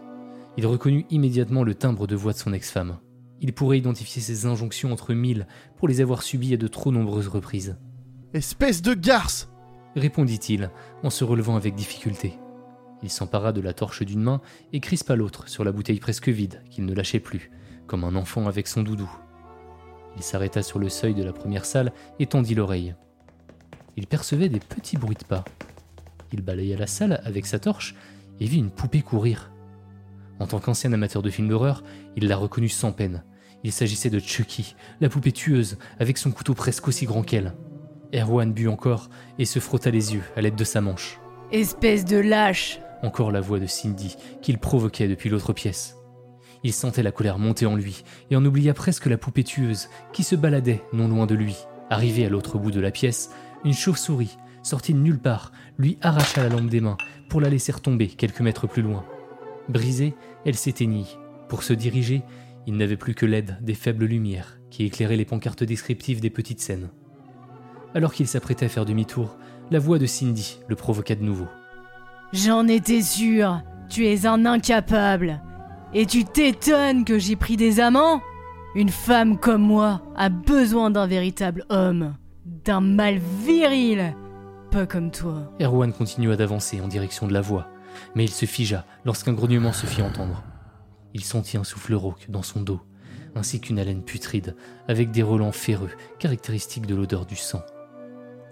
[0.56, 2.98] Il reconnut immédiatement le timbre de voix de son ex-femme.
[3.40, 7.28] Il pourrait identifier ses injonctions entre mille pour les avoir subies à de trop nombreuses
[7.28, 7.76] reprises.
[8.34, 9.48] Espèce de garce
[9.96, 10.70] répondit-il
[11.02, 12.38] en se relevant avec difficulté.
[13.02, 14.40] Il s'empara de la torche d'une main
[14.72, 17.50] et crispa l'autre sur la bouteille presque vide qu'il ne lâchait plus,
[17.86, 19.10] comme un enfant avec son doudou.
[20.16, 22.94] Il s'arrêta sur le seuil de la première salle et tendit l'oreille.
[23.96, 25.44] Il percevait des petits bruits de pas.
[26.32, 27.94] Il balaya la salle avec sa torche
[28.38, 29.50] et vit une poupée courir.
[30.40, 31.84] En tant qu'ancien amateur de films d'horreur,
[32.16, 33.22] il la reconnut sans peine.
[33.62, 37.54] Il s'agissait de Chucky, la poupée tueuse, avec son couteau presque aussi grand qu'elle.
[38.14, 41.20] Erwan but encore et se frotta les yeux à l'aide de sa manche.
[41.52, 45.96] Espèce de lâche encore la voix de Cindy qu'il provoquait depuis l'autre pièce.
[46.62, 50.22] Il sentait la colère monter en lui et en oublia presque la poupée tueuse qui
[50.22, 51.56] se baladait non loin de lui.
[51.88, 53.30] Arrivé à l'autre bout de la pièce,
[53.64, 56.98] une chauve-souris, sortie de nulle part, lui arracha la lampe des mains
[57.28, 59.04] pour la laisser tomber quelques mètres plus loin.
[59.70, 61.18] Brisée, elle s'éteignit.
[61.48, 62.22] Pour se diriger,
[62.66, 66.60] il n'avait plus que l'aide des faibles lumières qui éclairaient les pancartes descriptives des petites
[66.60, 66.90] scènes.
[67.94, 69.36] Alors qu'il s'apprêtait à faire demi-tour,
[69.70, 71.46] la voix de Cindy le provoqua de nouveau.
[72.32, 75.42] J'en étais sûr, tu es un incapable.
[75.92, 78.22] Et tu t'étonnes que j'ai pris des amants
[78.76, 84.14] Une femme comme moi a besoin d'un véritable homme, d'un mâle viril,
[84.70, 85.52] pas comme toi.
[85.60, 87.66] Erwan continua d'avancer en direction de la voix,
[88.14, 90.42] mais il se figea lorsqu'un grognement se fit entendre.
[91.14, 92.80] Il sentit un souffle rauque dans son dos,
[93.34, 94.56] ainsi qu'une haleine putride,
[94.88, 97.62] avec des relents féreux, caractéristiques de l'odeur du sang.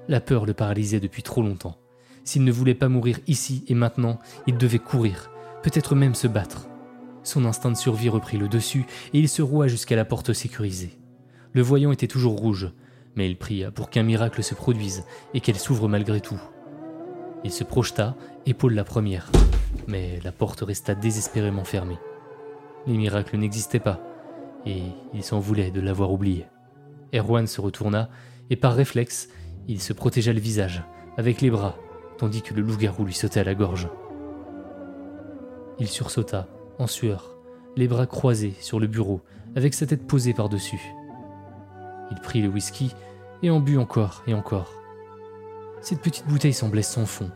[0.09, 1.77] La peur le paralysait depuis trop longtemps.
[2.25, 5.31] S'il ne voulait pas mourir ici et maintenant, il devait courir,
[5.63, 6.69] peut-être même se battre.
[7.23, 10.99] Son instinct de survie reprit le dessus et il se roua jusqu'à la porte sécurisée.
[11.53, 12.71] Le voyant était toujours rouge,
[13.17, 16.41] mais il pria pour qu'un miracle se produise et qu'elle s'ouvre malgré tout.
[17.45, 18.17] Il se projeta,
[18.49, 19.31] épaule la première,
[19.87, 21.99] mais la porte resta désespérément fermée.
[22.87, 24.01] Les miracles n'existaient pas,
[24.65, 24.83] et
[25.13, 26.47] il s'en voulait de l'avoir oublié.
[27.15, 28.09] Erwan se retourna,
[28.49, 29.29] et par réflexe,
[29.67, 30.83] il se protégea le visage,
[31.19, 31.77] avec les bras,
[32.17, 33.89] tandis que le loup-garou lui sautait à la gorge.
[35.79, 37.37] Il sursauta, en sueur,
[37.77, 39.21] les bras croisés sur le bureau,
[39.57, 40.81] avec sa tête posée par-dessus.
[42.11, 42.95] Il prit le whisky
[43.43, 44.73] et en but encore et encore.
[45.83, 47.31] Cette petite bouteille semblait sans fond.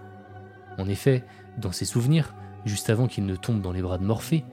[0.79, 1.25] En effet,
[1.59, 4.45] dans ses souvenirs, juste avant qu'il ne tombe dans les bras de Morphée,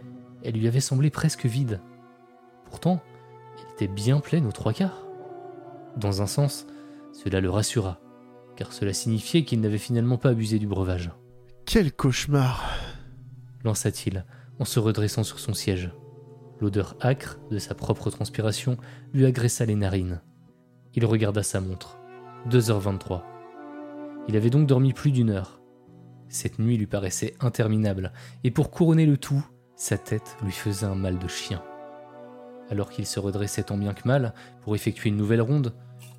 [0.43, 1.81] elle lui avait semblé presque vide.
[2.65, 3.01] Pourtant,
[3.57, 5.05] elle était bien pleine aux trois quarts.
[5.97, 6.67] Dans un sens,
[7.11, 7.99] cela le rassura,
[8.55, 11.11] car cela signifiait qu'il n'avait finalement pas abusé du breuvage.
[11.65, 12.63] Quel cauchemar
[13.63, 14.25] lança-t-il
[14.59, 15.91] en se redressant sur son siège.
[16.59, 18.77] L'odeur âcre de sa propre transpiration
[19.13, 20.21] lui agressa les narines.
[20.93, 21.97] Il regarda sa montre.
[22.49, 23.21] 2h23.
[24.27, 25.58] Il avait donc dormi plus d'une heure.
[26.29, 28.13] Cette nuit lui paraissait interminable,
[28.43, 29.43] et pour couronner le tout,
[29.75, 31.63] sa tête lui faisait un mal de chien.
[32.69, 35.73] Alors qu'il se redressait tant bien que mal pour effectuer une nouvelle ronde,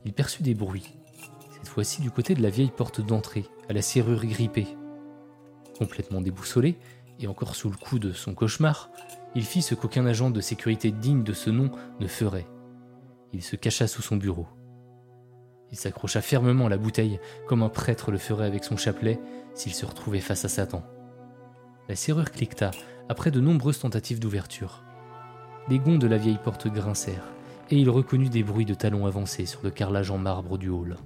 [0.05, 0.97] il perçut des bruits,
[1.53, 4.67] cette fois-ci du côté de la vieille porte d'entrée, à la serrure grippée.
[5.79, 6.77] Complètement déboussolé,
[7.21, 8.91] et encore sous le coup de son cauchemar,
[9.35, 11.71] il fit ce qu'aucun agent de sécurité digne de ce nom
[12.01, 12.47] ne ferait.
[13.33, 14.49] Il se cacha sous son bureau.
[15.73, 19.21] Il s'accrocha fermement à la bouteille, comme un prêtre le ferait avec son chapelet
[19.55, 20.83] s'il se retrouvait face à Satan.
[21.89, 22.71] La serrure cliqueta
[23.09, 24.83] après de nombreuses tentatives d'ouverture.
[25.69, 27.29] Les gonds de la vieille porte grincèrent,
[27.71, 30.97] et il reconnut des bruits de talons avancés sur le carrelage en marbre du hall.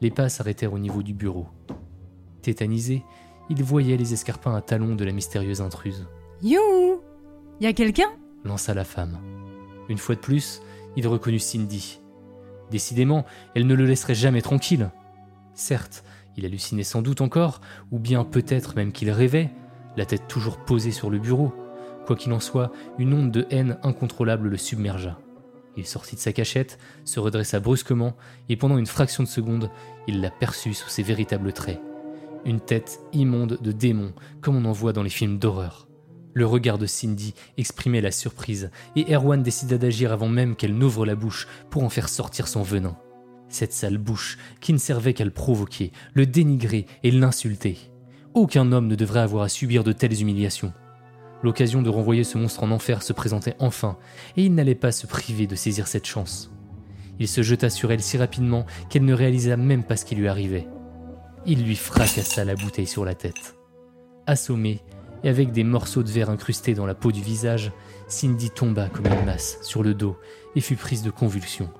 [0.00, 1.46] Les pas s'arrêtèrent au niveau du bureau.
[2.42, 3.04] Tétanisé,
[3.50, 6.06] il voyait les escarpins à talons de la mystérieuse intruse.
[6.42, 7.02] You
[7.60, 8.10] Y a quelqu'un?
[8.44, 9.18] Lança la femme.
[9.90, 10.62] Une fois de plus,
[10.96, 12.00] il reconnut Cindy.
[12.70, 14.90] Décidément, elle ne le laisserait jamais tranquille.
[15.54, 16.04] Certes,
[16.36, 19.50] il hallucinait sans doute encore, ou bien peut-être même qu'il rêvait,
[19.96, 21.52] la tête toujours posée sur le bureau.
[22.06, 25.18] Quoi qu'il en soit, une onde de haine incontrôlable le submergea.
[25.76, 28.16] Il sortit de sa cachette, se redressa brusquement,
[28.48, 29.70] et pendant une fraction de seconde,
[30.06, 31.80] il l'aperçut sous ses véritables traits.
[32.44, 35.89] Une tête immonde de démon, comme on en voit dans les films d'horreur.
[36.32, 41.04] Le regard de Cindy exprimait la surprise, et Erwan décida d'agir avant même qu'elle n'ouvre
[41.04, 42.96] la bouche pour en faire sortir son venin.
[43.48, 47.78] Cette sale bouche qui ne servait qu'à le provoquer, le dénigrer et l'insulter.
[48.32, 50.72] Aucun homme ne devrait avoir à subir de telles humiliations.
[51.42, 53.98] L'occasion de renvoyer ce monstre en enfer se présentait enfin,
[54.36, 56.52] et il n'allait pas se priver de saisir cette chance.
[57.18, 60.28] Il se jeta sur elle si rapidement qu'elle ne réalisa même pas ce qui lui
[60.28, 60.68] arrivait.
[61.44, 63.56] Il lui fracassa la bouteille sur la tête.
[64.26, 64.80] Assommée,
[65.24, 67.72] et avec des morceaux de verre incrustés dans la peau du visage,
[68.08, 70.16] Cindy tomba comme une masse sur le dos
[70.56, 71.70] et fut prise de convulsions.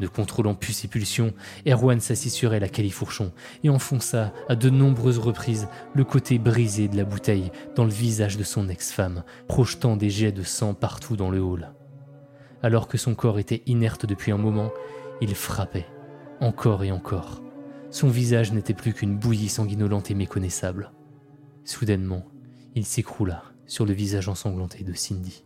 [0.00, 1.34] Ne contrôlant plus ses pulsions,
[1.66, 3.32] Erwan s'assit sur elle à califourchon
[3.64, 8.36] et enfonça à de nombreuses reprises le côté brisé de la bouteille dans le visage
[8.36, 11.72] de son ex-femme, projetant des jets de sang partout dans le hall.
[12.62, 14.70] Alors que son corps était inerte depuis un moment,
[15.20, 15.86] il frappait,
[16.40, 17.42] encore et encore.
[17.90, 20.92] Son visage n'était plus qu'une bouillie sanguinolente et méconnaissable.
[21.64, 22.24] Soudainement,
[22.78, 25.44] il s'écroula sur le visage ensanglanté de Cindy.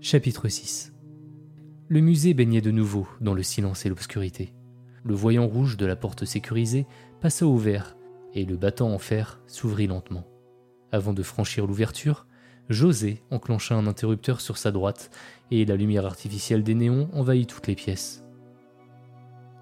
[0.00, 0.92] Chapitre 6
[1.88, 4.54] Le musée baignait de nouveau dans le silence et l'obscurité.
[5.02, 6.86] Le voyant rouge de la porte sécurisée
[7.20, 7.96] passa au vert
[8.32, 10.24] et le battant en fer s'ouvrit lentement.
[10.92, 12.28] Avant de franchir l'ouverture,
[12.68, 15.10] José enclencha un interrupteur sur sa droite
[15.50, 18.22] et la lumière artificielle des néons envahit toutes les pièces.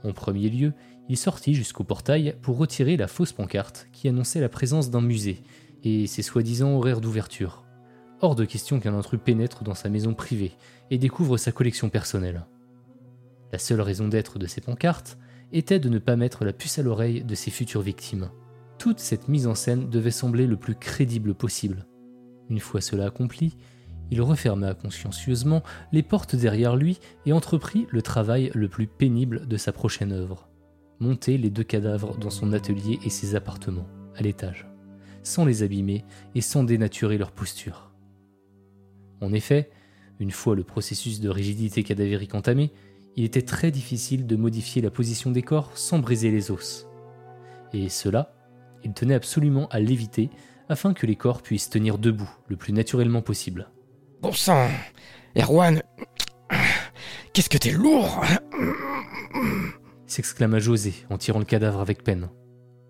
[0.05, 0.75] En premier lieu,
[1.09, 5.43] il sortit jusqu'au portail pour retirer la fausse pancarte qui annonçait la présence d'un musée
[5.85, 7.65] et ses soi-disant horaires d'ouverture.
[8.21, 10.53] Hors de question qu'un intrus pénètre dans sa maison privée
[10.91, 12.47] et découvre sa collection personnelle.
[13.53, 15.19] La seule raison d'être de ces pancartes
[15.53, 18.31] était de ne pas mettre la puce à l'oreille de ses futures victimes.
[18.79, 21.87] Toute cette mise en scène devait sembler le plus crédible possible.
[22.51, 23.57] Une fois cela accompli,
[24.11, 29.57] il referma consciencieusement les portes derrière lui et entreprit le travail le plus pénible de
[29.57, 30.49] sa prochaine œuvre.
[31.01, 33.87] Monter les deux cadavres dans son atelier et ses appartements,
[34.17, 34.67] à l'étage,
[35.23, 36.05] sans les abîmer
[36.35, 37.91] et sans dénaturer leur posture.
[39.21, 39.71] En effet,
[40.21, 42.73] une fois le processus de rigidité cadavérique entamé,
[43.17, 46.87] il était très difficile de modifier la position des corps sans briser les os.
[47.73, 48.35] Et cela,
[48.85, 50.31] il tenait absolument à l'éviter
[50.69, 53.71] afin que les corps puissent tenir debout le plus naturellement possible.
[54.23, 54.69] Bon sang
[55.37, 55.83] Erwan,
[57.33, 58.25] qu'est-ce que t'es lourd?
[60.07, 62.29] s'exclama José en tirant le cadavre avec peine.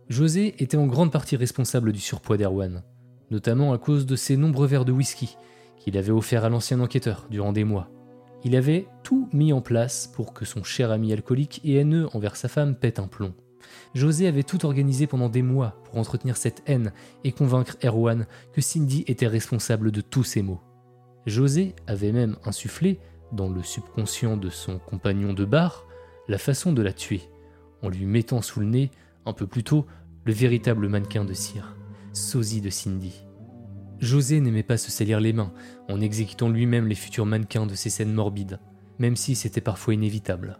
[0.08, 2.82] José était en grande partie responsable du surpoids d'Erwan,
[3.30, 5.36] notamment à cause de ses nombreux verres de whisky
[5.78, 7.90] qu'il avait offerts à l'ancien enquêteur durant des mois.
[8.42, 12.36] Il avait tout mis en place pour que son cher ami alcoolique et haineux envers
[12.36, 13.34] sa femme pète un plomb.
[13.94, 16.92] José avait tout organisé pendant des mois pour entretenir cette haine
[17.22, 20.60] et convaincre Erwan que Cindy était responsable de tous ses maux.
[21.26, 22.98] José avait même insufflé,
[23.32, 25.84] dans le subconscient de son compagnon de bar,
[26.28, 27.20] la façon de la tuer,
[27.82, 28.90] en lui mettant sous le nez,
[29.26, 29.86] un peu plus tôt,
[30.28, 31.74] le véritable mannequin de cire,
[32.12, 33.24] sosie de Cindy.
[33.98, 35.54] José n'aimait pas se salir les mains
[35.88, 38.60] en exécutant lui-même les futurs mannequins de ces scènes morbides,
[38.98, 40.58] même si c'était parfois inévitable.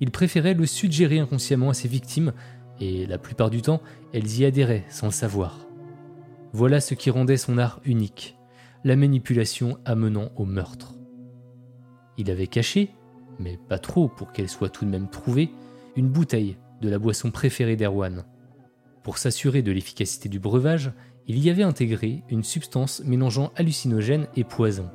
[0.00, 2.32] Il préférait le suggérer inconsciemment à ses victimes,
[2.80, 3.82] et la plupart du temps,
[4.14, 5.66] elles y adhéraient sans le savoir.
[6.54, 8.38] Voilà ce qui rendait son art unique,
[8.82, 10.94] la manipulation amenant au meurtre.
[12.16, 12.94] Il avait caché,
[13.38, 15.50] mais pas trop pour qu'elle soit tout de même trouvée,
[15.96, 18.24] une bouteille de la boisson préférée d'Erwan.
[19.02, 20.92] Pour s'assurer de l'efficacité du breuvage,
[21.26, 24.90] il y avait intégré une substance mélangeant hallucinogène et poison.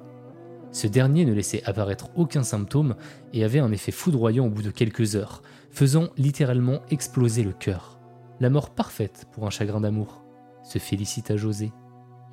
[0.71, 2.95] Ce dernier ne laissait apparaître aucun symptôme
[3.33, 5.41] et avait un effet foudroyant au bout de quelques heures,
[5.71, 7.99] faisant littéralement exploser le cœur.
[8.39, 10.23] La mort parfaite pour un chagrin d'amour,
[10.63, 11.71] se félicita José.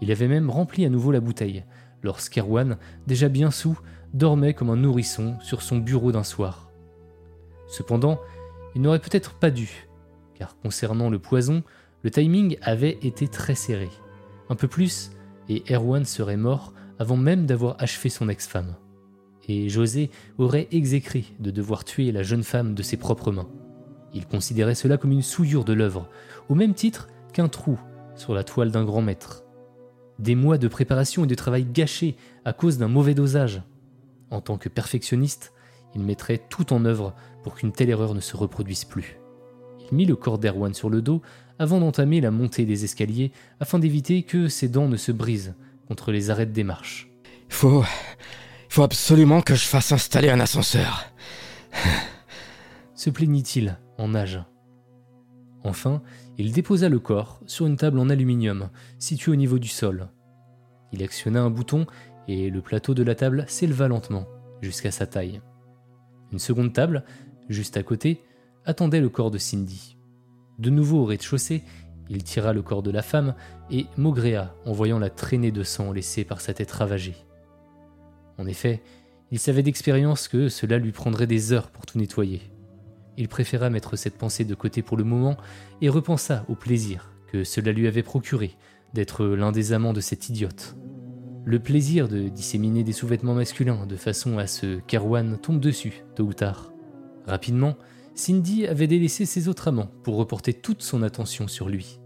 [0.00, 1.64] Il avait même rempli à nouveau la bouteille,
[2.02, 3.78] lorsqu'Erwan, déjà bien sous,
[4.12, 6.70] dormait comme un nourrisson sur son bureau d'un soir.
[7.68, 8.18] Cependant,
[8.74, 9.88] il n'aurait peut-être pas dû,
[10.62, 11.62] concernant le poison,
[12.02, 13.88] le timing avait été très serré.
[14.48, 15.10] Un peu plus,
[15.48, 18.76] et Erwan serait mort avant même d'avoir achevé son ex-femme.
[19.48, 23.48] Et José aurait exécré de devoir tuer la jeune femme de ses propres mains.
[24.14, 26.08] Il considérait cela comme une souillure de l'œuvre,
[26.48, 27.78] au même titre qu'un trou
[28.14, 29.44] sur la toile d'un grand maître.
[30.18, 33.62] Des mois de préparation et de travail gâchés à cause d'un mauvais dosage.
[34.30, 35.52] En tant que perfectionniste,
[35.94, 39.21] il mettrait tout en œuvre pour qu'une telle erreur ne se reproduise plus.
[39.92, 41.22] Mit le corps d'Erwan sur le dos
[41.58, 43.30] avant d'entamer la montée des escaliers
[43.60, 45.54] afin d'éviter que ses dents ne se brisent
[45.86, 47.10] contre les arêtes des marches.
[47.50, 47.84] Faut.
[48.68, 51.04] faut absolument que je fasse installer un ascenseur.
[52.94, 54.42] se plaignit-il en nage.
[55.64, 56.02] Enfin,
[56.38, 60.08] il déposa le corps sur une table en aluminium située au niveau du sol.
[60.92, 61.86] Il actionna un bouton
[62.28, 64.26] et le plateau de la table s'éleva lentement
[64.62, 65.40] jusqu'à sa taille.
[66.32, 67.04] Une seconde table,
[67.48, 68.22] juste à côté,
[68.64, 69.96] attendait le corps de Cindy.
[70.58, 71.62] De nouveau au rez-de-chaussée,
[72.08, 73.34] il tira le corps de la femme
[73.70, 77.16] et maugréa en voyant la traînée de sang laissée par sa tête ravagée.
[78.38, 78.82] En effet,
[79.30, 82.42] il savait d'expérience que cela lui prendrait des heures pour tout nettoyer.
[83.16, 85.36] Il préféra mettre cette pensée de côté pour le moment
[85.80, 88.56] et repensa au plaisir que cela lui avait procuré
[88.94, 90.76] d'être l'un des amants de cette idiote.
[91.44, 96.24] Le plaisir de disséminer des sous-vêtements masculins de façon à ce qu'Erwan tombe dessus, tôt
[96.24, 96.72] ou tard.
[97.26, 97.76] Rapidement,
[98.14, 101.98] Cindy avait délaissé ses autres amants pour reporter toute son attention sur lui.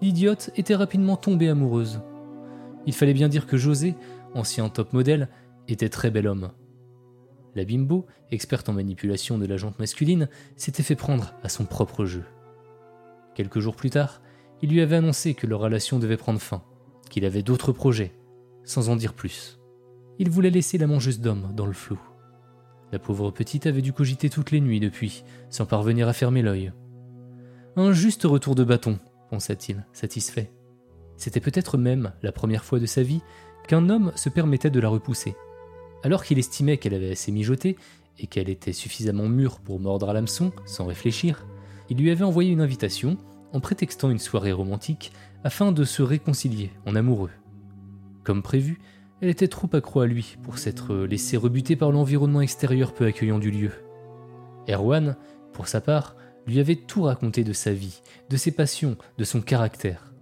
[0.00, 2.00] L'idiote était rapidement tombée amoureuse.
[2.86, 3.94] Il fallait bien dire que José,
[4.34, 5.28] ancien top modèle,
[5.68, 6.50] était très bel homme.
[7.54, 12.04] La bimbo, experte en manipulation de la jante masculine, s'était fait prendre à son propre
[12.04, 12.24] jeu.
[13.34, 14.20] Quelques jours plus tard,
[14.62, 16.62] il lui avait annoncé que leur relation devait prendre fin,
[17.10, 18.12] qu'il avait d'autres projets
[18.64, 19.58] sans en dire plus.
[20.18, 22.00] Il voulait laisser la mangeuse d'hommes dans le flou.
[22.94, 26.72] La pauvre petite avait dû cogiter toutes les nuits depuis, sans parvenir à fermer l'œil.
[27.74, 30.52] Un juste retour de bâton, pensa-t-il, satisfait.
[31.16, 33.20] C'était peut-être même la première fois de sa vie
[33.66, 35.34] qu'un homme se permettait de la repousser.
[36.04, 37.76] Alors qu'il estimait qu'elle avait assez mijoté
[38.20, 41.48] et qu'elle était suffisamment mûre pour mordre à l'hameçon sans réfléchir,
[41.90, 43.18] il lui avait envoyé une invitation
[43.52, 45.10] en prétextant une soirée romantique
[45.42, 47.32] afin de se réconcilier en amoureux.
[48.22, 48.78] Comme prévu,
[49.20, 53.38] elle était trop accro à lui pour s'être laissée rebuter par l'environnement extérieur peu accueillant
[53.38, 53.72] du lieu.
[54.68, 55.16] Erwan,
[55.52, 59.40] pour sa part, lui avait tout raconté de sa vie, de ses passions, de son
[59.40, 60.12] caractère.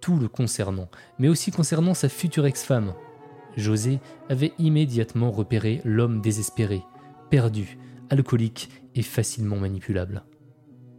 [0.00, 2.94] Tout le concernant, mais aussi concernant sa future ex-femme.
[3.56, 6.82] José avait immédiatement repéré l'homme désespéré,
[7.30, 7.78] perdu,
[8.08, 10.24] alcoolique et facilement manipulable.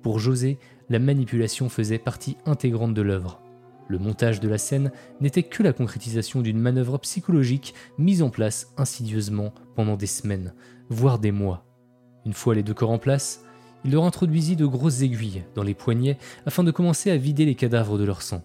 [0.02, 0.60] Pour José,
[0.90, 3.42] la manipulation faisait partie intégrante de l'œuvre.
[3.90, 8.72] Le montage de la scène n'était que la concrétisation d'une manœuvre psychologique mise en place
[8.78, 10.54] insidieusement pendant des semaines,
[10.90, 11.66] voire des mois.
[12.24, 13.44] Une fois les deux corps en place,
[13.84, 17.56] il leur introduisit de grosses aiguilles dans les poignets afin de commencer à vider les
[17.56, 18.44] cadavres de leur sang.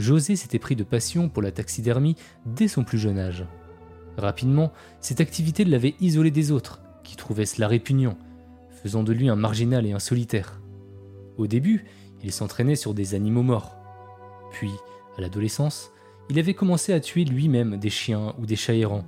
[0.00, 3.46] José s'était pris de passion pour la taxidermie dès son plus jeune âge.
[4.16, 8.18] Rapidement, cette activité l'avait isolé des autres, qui trouvaient cela répugnant,
[8.82, 10.60] faisant de lui un marginal et un solitaire.
[11.36, 11.84] Au début,
[12.24, 13.76] il s'entraînait sur des animaux morts,
[14.52, 14.72] puis,
[15.18, 15.90] à l'adolescence,
[16.30, 19.04] il avait commencé à tuer lui-même des chiens ou des chats errants.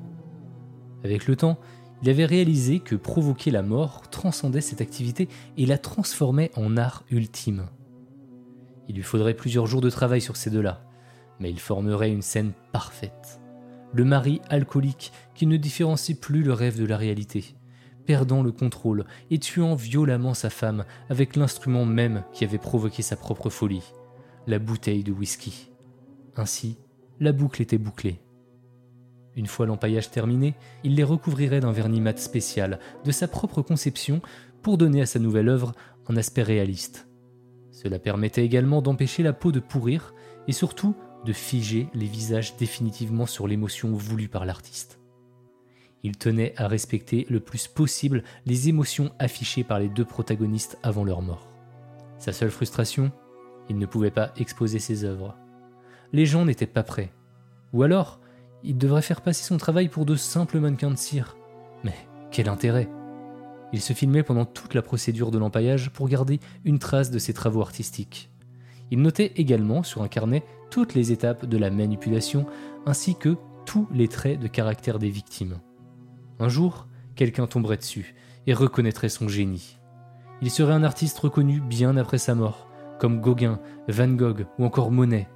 [1.04, 1.58] Avec le temps,
[2.02, 7.04] il avait réalisé que provoquer la mort transcendait cette activité et la transformait en art
[7.10, 7.66] ultime.
[8.88, 10.84] Il lui faudrait plusieurs jours de travail sur ces deux-là,
[11.40, 13.40] mais il formerait une scène parfaite.
[13.92, 17.54] Le mari alcoolique qui ne différencie plus le rêve de la réalité,
[18.04, 23.16] perdant le contrôle et tuant violemment sa femme avec l'instrument même qui avait provoqué sa
[23.16, 23.92] propre folie,
[24.46, 25.70] la bouteille de whisky.
[26.36, 26.76] Ainsi,
[27.20, 28.20] la boucle était bouclée.
[29.36, 34.20] Une fois l'empaillage terminé, il les recouvrirait d'un vernis mat spécial, de sa propre conception,
[34.62, 35.72] pour donner à sa nouvelle œuvre
[36.08, 37.08] un aspect réaliste.
[37.70, 40.14] Cela permettait également d'empêcher la peau de pourrir
[40.46, 45.00] et surtout de figer les visages définitivement sur l'émotion voulue par l'artiste.
[46.02, 51.02] Il tenait à respecter le plus possible les émotions affichées par les deux protagonistes avant
[51.02, 51.48] leur mort.
[52.18, 53.10] Sa seule frustration,
[53.68, 55.36] il ne pouvait pas exposer ses œuvres.
[56.12, 57.12] Les gens n'étaient pas prêts.
[57.72, 58.20] Ou alors,
[58.62, 61.36] il devrait faire passer son travail pour de simples mannequins de cire.
[61.82, 61.94] Mais
[62.30, 62.88] quel intérêt
[63.72, 67.34] Il se filmait pendant toute la procédure de l'empaillage pour garder une trace de ses
[67.34, 68.30] travaux artistiques.
[68.90, 72.46] Il notait également sur un carnet toutes les étapes de la manipulation
[72.86, 73.36] ainsi que
[73.66, 75.58] tous les traits de caractère des victimes.
[76.38, 78.14] Un jour, quelqu'un tomberait dessus
[78.46, 79.78] et reconnaîtrait son génie.
[80.42, 84.90] Il serait un artiste reconnu bien après sa mort, comme Gauguin, Van Gogh ou encore
[84.90, 85.28] Monet.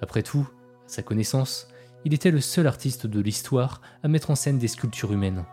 [0.00, 1.68] Après tout, à sa connaissance,
[2.04, 5.44] il était le seul artiste de l'histoire à mettre en scène des sculptures humaines.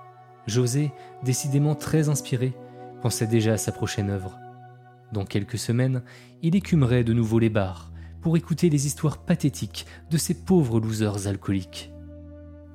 [0.48, 0.92] José,
[1.24, 2.54] décidément très inspiré,
[3.02, 4.40] pensait déjà à sa prochaine œuvre.
[5.14, 6.04] Dans quelques semaines,
[6.42, 11.28] il écumerait de nouveau les bars pour écouter les histoires pathétiques de ces pauvres losers
[11.28, 11.92] alcooliques.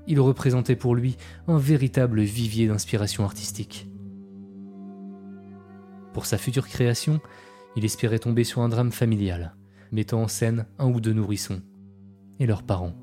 [0.07, 1.17] Il représentait pour lui
[1.49, 3.89] un véritable vivier d'inspiration artistique.
[6.13, 7.21] Pour sa future création,
[7.77, 9.55] il espérait tomber sur un drame familial,
[9.93, 11.63] mettant en scène un ou deux nourrissons
[12.41, 12.95] et leurs parents.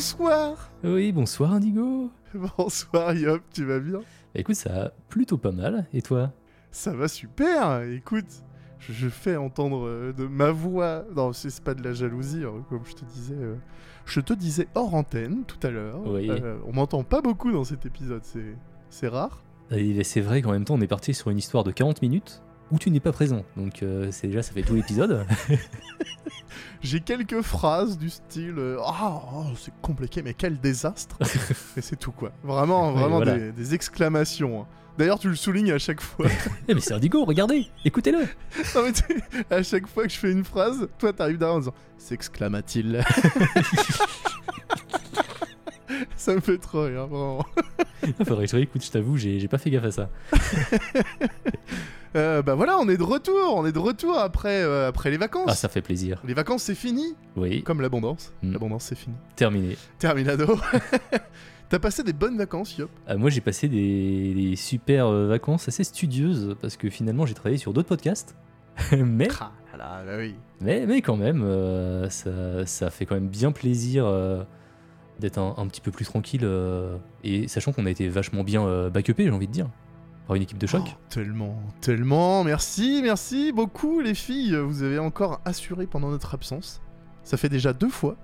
[0.00, 2.10] Bonsoir Oui, bonsoir Indigo.
[2.56, 4.00] Bonsoir Yop, tu vas bien?
[4.34, 5.86] Écoute, ça va plutôt pas mal.
[5.92, 6.32] Et toi?
[6.70, 8.24] Ça va super Écoute,
[8.78, 11.04] je, je fais entendre euh, de ma voix...
[11.14, 13.34] Non, c'est pas de la jalousie, hein, comme je te disais...
[13.34, 13.56] euh,
[14.06, 16.00] Je te disais hors antenne tout à l'heure.
[16.06, 16.30] Oui.
[16.30, 18.22] Euh, on m'entend pas beaucoup dans cet épisode,
[18.88, 19.44] c'est rare.
[19.70, 22.42] Et c'est vrai qu'en même temps, on est parti sur une histoire de 40 minutes
[22.72, 23.44] où tu n'es pas présent.
[23.58, 25.26] Donc c'est déjà, ça fait tout l'épisode.
[26.82, 31.16] J'ai quelques phrases du style euh, Ah, oh, c'est compliqué, mais quel désastre
[31.76, 32.32] Et c'est tout quoi.
[32.42, 33.38] Vraiment, vraiment voilà.
[33.38, 34.62] des, des exclamations.
[34.62, 34.66] hein.
[34.98, 36.26] D'ailleurs, tu le soulignes à chaque fois.
[36.68, 38.18] Eh mais c'est Indigo, regardez, écoutez-le.
[38.74, 41.60] non, mais tu à chaque fois que je fais une phrase, toi t'arrives derrière en
[41.60, 43.02] disant S'exclama-t-il?
[46.16, 47.44] Ça me fait trop rire, vraiment.
[48.26, 50.10] Faudrait que je réécoute, je t'avoue, j'ai pas fait gaffe à ça.
[52.16, 55.16] Euh, bah voilà, on est de retour, on est de retour après, euh, après les
[55.16, 55.46] vacances.
[55.48, 56.20] Ah, ça fait plaisir.
[56.26, 58.32] Les vacances c'est fini, Oui, comme l'abondance.
[58.42, 58.52] Mm.
[58.52, 59.14] L'abondance c'est fini.
[59.36, 59.76] terminé.
[59.98, 60.58] Terminado.
[61.68, 62.90] T'as passé des bonnes vacances, Yop?
[63.06, 67.34] Ah, moi, j'ai passé des, des super euh, vacances assez studieuses parce que finalement, j'ai
[67.34, 68.34] travaillé sur d'autres podcasts.
[68.92, 70.34] mais, Ah là, bah oui.
[70.60, 74.12] mais, mais quand même, euh, ça, ça fait quand même bien plaisir
[75.20, 76.44] d'être un, un petit peu plus tranquille.
[77.22, 79.68] et sachant qu'on a été vachement bien backupé, j'ai envie de dire,
[80.30, 80.82] par une équipe de choc.
[80.86, 82.44] Oh, tellement, tellement.
[82.44, 84.54] Merci, merci beaucoup les filles.
[84.54, 86.80] Vous avez encore assuré pendant notre absence.
[87.24, 88.14] Ça fait déjà deux fois.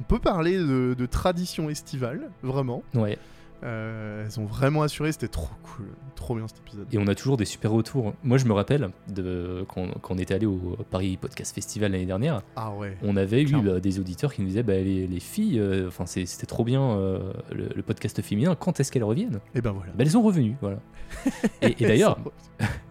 [0.00, 2.82] On peut parler de, de tradition estivale, vraiment.
[2.92, 3.18] Ouais.
[3.64, 6.86] Euh, elles ont vraiment assuré, c'était trop cool, trop bien cet épisode.
[6.92, 8.14] Et on a toujours des super retours.
[8.22, 12.06] Moi, je me rappelle de quand, quand on était allé au Paris Podcast Festival l'année
[12.06, 12.96] dernière, Ah ouais.
[13.02, 16.06] on avait eu euh, des auditeurs qui nous disaient bah, les, les filles, euh, enfin
[16.06, 18.54] c'était trop bien euh, le, le podcast féminin.
[18.54, 19.40] Quand est-ce qu'elles reviennent?
[19.56, 19.90] Et ben voilà.
[19.92, 20.78] bah, Elles sont revenues, voilà.
[21.62, 22.18] Et, et d'ailleurs,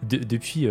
[0.02, 0.66] de- depuis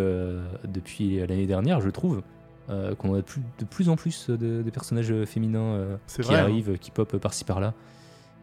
[0.66, 2.22] depuis l'année dernière, je trouve
[2.68, 6.39] qu'on a de plus, de plus en plus de, de personnages féminins qui vrai, hein.
[6.39, 7.74] arrivent, qui pop par-ci par-là,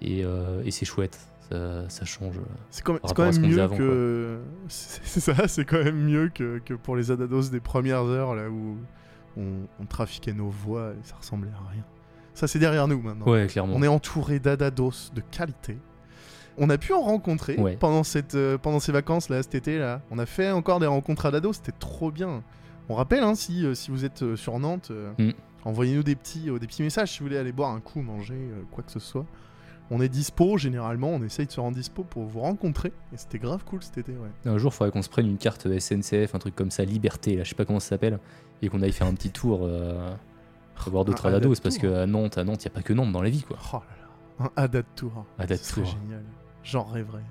[0.01, 0.25] et,
[0.65, 1.19] et c'est chouette.
[1.51, 2.35] Ça, ça change.
[2.71, 4.39] c'est quand, même- par c'est quand même mieux avant, que.
[4.69, 8.49] C'est ça, c'est quand même mieux que, que pour les Adados des premières heures là
[8.49, 8.79] où
[9.37, 11.85] on, on trafiquait nos voix et ça ressemblait à rien.
[12.35, 13.27] Ça c'est derrière nous maintenant.
[13.27, 13.75] Ouais, clairement.
[13.77, 15.77] On est entouré d'Adados de qualité.
[16.57, 17.77] On a pu en rencontrer Ouais.
[17.77, 20.01] pendant, cette, euh, pendant ces vacances là, cet été là.
[20.11, 22.43] On a fait encore des rencontres Adados, c'était trop bien.
[22.89, 24.89] On rappelle hein, si, euh, si vous êtes euh, sur Nantes.
[24.93, 25.33] euh, Mm.
[25.67, 28.35] Envoyez-nous des petits, euh, des petits messages si vous voulez aller boire un coup, manger,
[28.35, 29.25] euh, quoi que ce soit.
[29.91, 32.89] On est dispo, généralement, on essaye de se rendre dispo pour vous rencontrer.
[33.13, 34.31] Et c'était grave cool cet été, ouais.
[34.51, 37.37] Un jour, il faudrait qu'on se prenne une carte SNCF, un truc comme ça, Liberté,
[37.37, 38.19] là, je sais pas comment ça s'appelle,
[38.63, 40.11] et qu'on aille faire un petit tour, euh,
[40.87, 43.23] voir d'autres adados, parce qu'à Nantes, à Nantes, il n'y a pas que Nantes dans
[43.23, 43.59] la vie, quoi.
[43.75, 43.83] Oh là
[44.47, 44.51] là.
[44.57, 45.27] Un Haddad Tour.
[45.39, 45.91] Haddad Ce serait Tour.
[46.03, 46.23] génial.
[46.65, 47.23] J'en rêverais.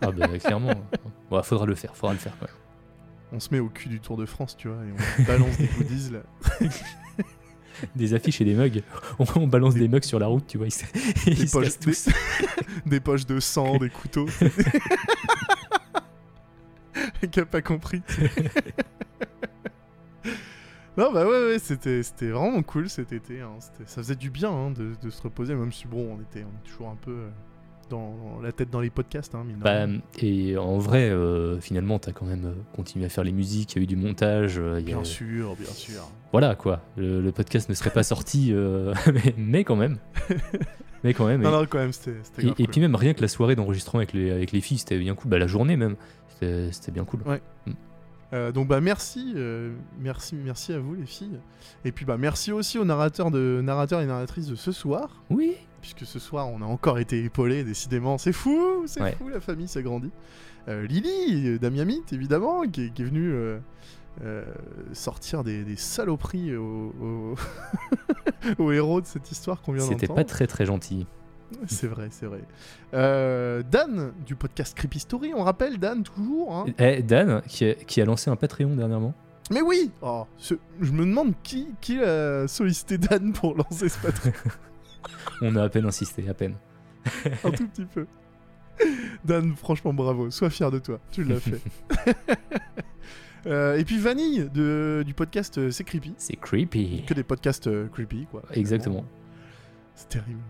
[0.00, 0.70] Ah bah clairement.
[1.30, 2.38] Ouais, faudra le faire, faudra le faire.
[2.38, 2.48] quoi.
[3.32, 5.66] On se met au cul du Tour de France, tu vois, et on balance des
[5.66, 6.20] goodies là.
[7.96, 8.82] Des affiches et des mugs.
[9.18, 10.84] On, on balance des mugs sur la route, tu vois, ils, se-
[11.26, 12.06] ils Des se cassent tous.
[12.06, 14.26] des, des poches de sang, des couteaux.
[17.30, 18.02] Qui a pas compris.
[20.96, 23.40] non, bah ouais, ouais, c'était, c'était vraiment cool cet été.
[23.40, 23.52] hein.
[23.86, 26.48] Ça faisait du bien hein, de, de se reposer, même si bon, on était, on
[26.56, 27.30] est toujours un peu euh,
[27.90, 29.34] dans la tête dans les podcasts.
[29.34, 29.86] Hein, mine Bah,
[30.20, 33.78] et en vrai, euh, finalement, t'as quand même euh, continué à faire les musiques, il
[33.78, 34.58] y a eu du montage.
[34.58, 36.02] euh, il y a- bien sûr, bien sûr.
[36.32, 39.98] Voilà quoi, le, le podcast ne serait pas sorti, euh, mais, mais quand même.
[41.04, 41.40] Mais quand même.
[41.42, 42.66] Non, et, non, quand même, c'était, c'était et- cool.
[42.66, 45.30] puis même rien que la soirée d'enregistrement avec les, avec les filles, c'était bien cool.
[45.30, 45.96] Bah, la journée même,
[46.40, 47.20] c'était bien cool.
[48.32, 51.38] Euh, donc bah merci, euh, merci, merci à vous les filles.
[51.84, 55.54] Et puis bah merci aussi aux narrateurs de narrateurs et narratrices de ce soir, Oui.
[55.94, 59.12] Puisque ce soir on a encore été épaulés, décidément, c'est fou, c'est Ouais.
[59.12, 60.10] fou, la famille s'agrandit.
[60.68, 63.58] Euh, Lily, euh, Damiamit évidemment, qui est, qui est venue euh,
[64.24, 64.44] euh,
[64.92, 67.34] sortir des, des saloperies aux au,
[68.64, 70.16] au héros de cette histoire qu'on vient C'était d'entendre.
[70.16, 71.06] pas très très gentil.
[71.68, 72.40] C'est vrai, c'est vrai.
[72.94, 76.52] Euh, Dan du podcast Creepy Story, on rappelle Dan toujours.
[76.52, 76.64] Hein.
[76.78, 79.14] Eh, Dan, qui a, qui a lancé un Patreon dernièrement.
[79.52, 83.98] Mais oui oh, ce- Je me demande qui, qui a sollicité Dan pour lancer ce
[84.00, 84.32] Patreon.
[85.42, 86.56] On a à peine insisté, à peine.
[87.44, 88.06] un tout petit peu.
[89.24, 90.30] Dan, franchement, bravo.
[90.30, 91.00] Sois fier de toi.
[91.10, 91.60] Tu l'as fait.
[93.46, 96.14] Euh, et puis Vanille de, du podcast euh, C'est Creepy.
[96.16, 97.04] C'est creepy.
[97.06, 98.42] Que des podcasts euh, creepy, quoi.
[98.52, 99.04] Exactement.
[99.94, 100.40] C'est terrible.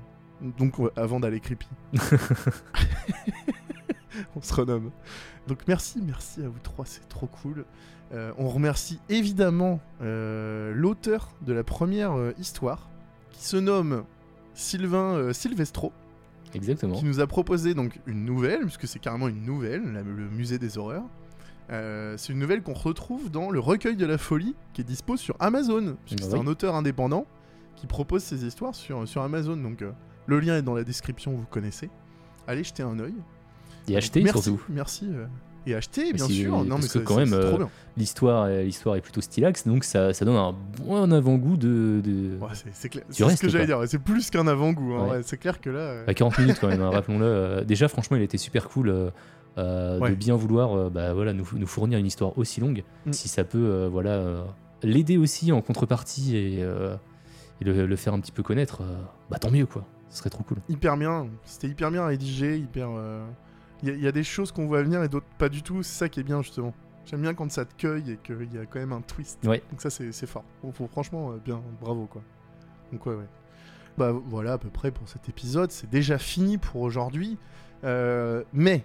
[0.40, 1.68] Donc, avant d'aller creepy,
[4.34, 4.90] on se renomme.
[5.46, 7.66] Donc, merci, merci à vous trois, c'est trop cool.
[8.12, 12.88] Euh, on remercie évidemment l'auteur de la première histoire,
[13.30, 14.04] qui se nomme
[14.57, 15.92] Sylvain euh, Silvestro,
[16.54, 16.94] Exactement.
[16.96, 20.59] qui nous a proposé donc une nouvelle, puisque c'est carrément une nouvelle, la- le musée
[20.59, 21.04] des horreurs.
[21.70, 25.16] Euh, c'est une nouvelle qu'on retrouve dans le recueil de la folie, qui est dispo
[25.16, 27.26] sur Amazon, puisque Ah c'est un auteur indépendant
[27.76, 29.57] qui propose ses histoires sur, sur Amazon.
[29.57, 29.90] Donc euh,
[30.26, 31.90] le lien est dans la description, vous connaissez.
[32.46, 33.14] Allez jeter un œil.
[33.88, 34.62] Et acheter merci, surtout.
[34.68, 35.09] Merci.
[35.66, 36.64] Et acheter, bien sûr.
[36.64, 37.58] Non, parce mais que quand même, euh.
[37.96, 42.00] L'histoire est, l'histoire est plutôt stylax, donc ça, ça donne un bon avant-goût de.
[42.04, 42.38] de...
[42.40, 43.04] Ouais, c'est, clair.
[43.10, 43.80] C'est ce que j'allais dire.
[43.86, 44.94] C'est plus qu'un avant-goût.
[44.94, 45.20] hein, Ouais.
[45.22, 45.78] c'est clair que là.
[45.78, 47.24] euh, À 40 minutes quand même, hein, rappelons-le.
[47.24, 48.90] Euh, déjà, franchement, il était super cool
[49.58, 50.10] euh, Ouais.
[50.10, 52.84] de bien vouloir bah, voilà, nous, nous fournir une histoire aussi longue.
[53.06, 53.12] Mm.
[53.12, 54.44] Si ça peut voilà,
[54.82, 58.82] l'aider aussi en contrepartie et, et le, le faire un petit peu connaître,
[59.30, 59.86] bah tant mieux quoi.
[60.10, 60.58] Ce serait trop cool.
[60.68, 61.26] hyper bien.
[61.44, 62.90] C'était hyper bien rédigé, hyper.
[63.83, 65.83] Il y, a- y a des choses qu'on voit venir et d'autres pas du tout.
[65.83, 66.74] C'est ça qui est bien justement.
[67.05, 69.39] J'aime bien quand ça te cueille et qu'il y a quand même un twist.
[69.45, 69.62] Ouais.
[69.70, 70.45] Donc ça c'est fort.
[70.72, 72.22] Faut- franchement euh, bien, bravo quoi.
[72.93, 73.29] Donc ouais ouais.
[73.99, 75.70] Bah voilà à peu près pour cet épisode.
[75.70, 77.39] C'est déjà fini pour aujourd'hui.
[77.85, 78.85] Euh, mais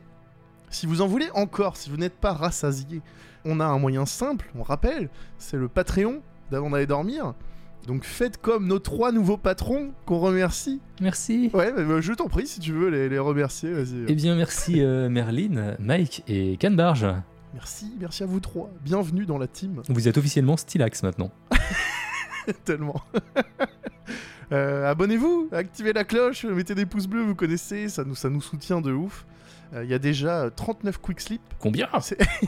[0.69, 3.01] si vous en voulez encore, si vous n'êtes pas rassasié,
[3.43, 4.51] on a un moyen simple.
[4.55, 6.21] On rappelle, c'est le Patreon
[6.51, 7.33] d'avant d'aller dormir.
[7.87, 11.49] Donc faites comme nos trois nouveaux patrons qu'on remercie Merci.
[11.53, 14.05] Ouais, bah, je t'en prie si tu veux les, les remercier, vas-y.
[14.07, 17.07] Eh bien, merci euh, Merlin, Mike et Canbarge.
[17.53, 18.69] Merci, merci à vous trois.
[18.83, 19.81] Bienvenue dans la team.
[19.89, 21.31] Vous êtes officiellement Stylax maintenant.
[22.65, 23.01] Tellement.
[24.53, 28.41] Euh, Abonnez-vous, activez la cloche, mettez des pouces bleus, vous connaissez, ça nous, ça nous
[28.41, 29.25] soutient de ouf.
[29.73, 31.87] Euh, Il y a déjà euh, 39 quick slip, Combien?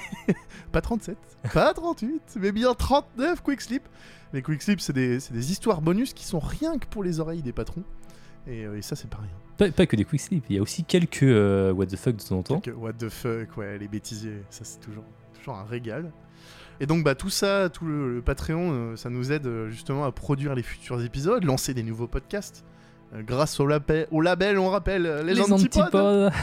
[0.73, 1.15] Pas 37,
[1.53, 3.83] pas 38, mais bien 39 quick slip.
[4.33, 7.83] Les quick c'est des, histoires bonus qui sont rien que pour les oreilles des patrons.
[8.47, 9.31] Et, euh, et ça, c'est pas rien.
[9.57, 12.21] pas, pas que des quick il y a aussi quelques euh, what the fuck de
[12.23, 12.59] temps en temps.
[12.59, 16.11] Quelques what the fuck, ouais, les bêtisiers, ça c'est toujours, toujours un régal.
[16.79, 20.05] Et donc bah tout ça, tout le, le Patreon, euh, ça nous aide euh, justement
[20.05, 22.65] à produire les futurs épisodes, lancer des nouveaux podcasts.
[23.13, 25.83] euh, grâce au, label, au label, on rappelle, euh, les, antipodes.
[25.83, 26.31] antipodes.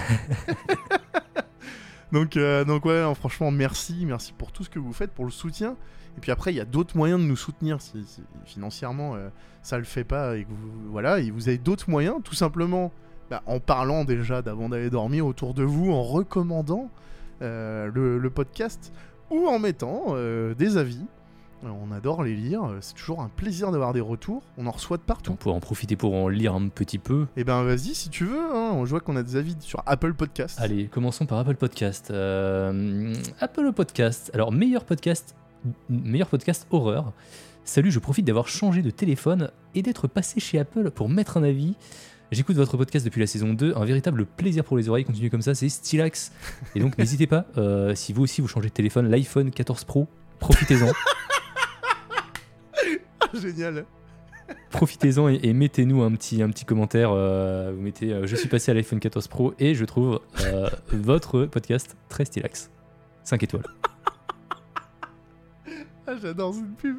[2.13, 5.31] Donc, donc ouais, non, franchement, merci, merci pour tout ce que vous faites, pour le
[5.31, 5.77] soutien.
[6.17, 9.29] Et puis après, il y a d'autres moyens de nous soutenir si, si financièrement euh,
[9.63, 12.93] ça le fait pas et que vous, voilà, et vous avez d'autres moyens, tout simplement
[13.31, 16.91] bah, en parlant déjà d'avant d'aller dormir autour de vous, en recommandant
[17.43, 18.93] euh, le, le podcast
[19.31, 21.05] ou en mettant euh, des avis.
[21.65, 24.43] Euh, On adore les lire, c'est toujours un plaisir d'avoir des retours.
[24.59, 25.33] On en reçoit de partout.
[25.33, 27.27] On pourrait en profiter pour en lire un petit peu.
[27.37, 30.15] Et ben vas-y si tu veux, hein, je vois qu'on a des avis sur Apple
[30.15, 30.59] Podcast.
[30.61, 32.11] Allez, commençons par Apple Podcast.
[32.11, 34.31] Euh, Apple Podcast.
[34.35, 35.37] Alors, meilleur podcast,
[35.89, 37.13] meilleur podcast horreur,
[37.65, 41.43] Salut, je profite d'avoir changé de téléphone et d'être passé chez Apple pour mettre un
[41.45, 41.77] avis.
[42.33, 45.43] J'écoute votre podcast depuis la saison 2, un véritable plaisir pour les oreilles, continuez comme
[45.43, 46.33] ça, c'est Stylax.
[46.75, 50.09] Et donc n'hésitez pas, euh, si vous aussi vous changez de téléphone, l'iPhone 14 Pro,
[50.41, 50.91] profitez-en.
[53.35, 53.85] Génial.
[54.71, 57.11] profitez-en et, et mettez-nous un petit, un petit commentaire.
[57.13, 60.21] euh, vous mettez euh, Je suis passé à l'iPhone 14 Pro et je trouve
[60.93, 62.71] votre podcast très stylax.
[63.23, 63.65] 5 étoiles.
[66.11, 66.97] Ah, j'adore cette pub.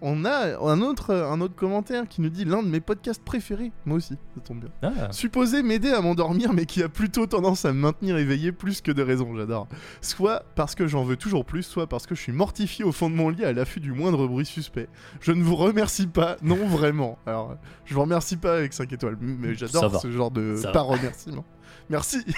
[0.00, 3.72] On a un autre, un autre commentaire qui nous dit l'un de mes podcasts préférés.
[3.84, 4.70] Moi aussi, ça tombe bien.
[4.82, 8.80] Ah, Supposé m'aider à m'endormir, mais qui a plutôt tendance à me maintenir éveillé plus
[8.80, 9.66] que de raison, j'adore.
[10.00, 13.10] Soit parce que j'en veux toujours plus, soit parce que je suis mortifié au fond
[13.10, 14.88] de mon lit à l'affût du moindre bruit suspect.
[15.20, 17.18] Je ne vous remercie pas, non vraiment.
[17.26, 20.84] Alors, je vous remercie pas avec 5 étoiles, mais j'adore ce genre de Ça pas
[20.84, 20.94] va.
[20.94, 21.44] remerciement.
[21.90, 22.18] Merci.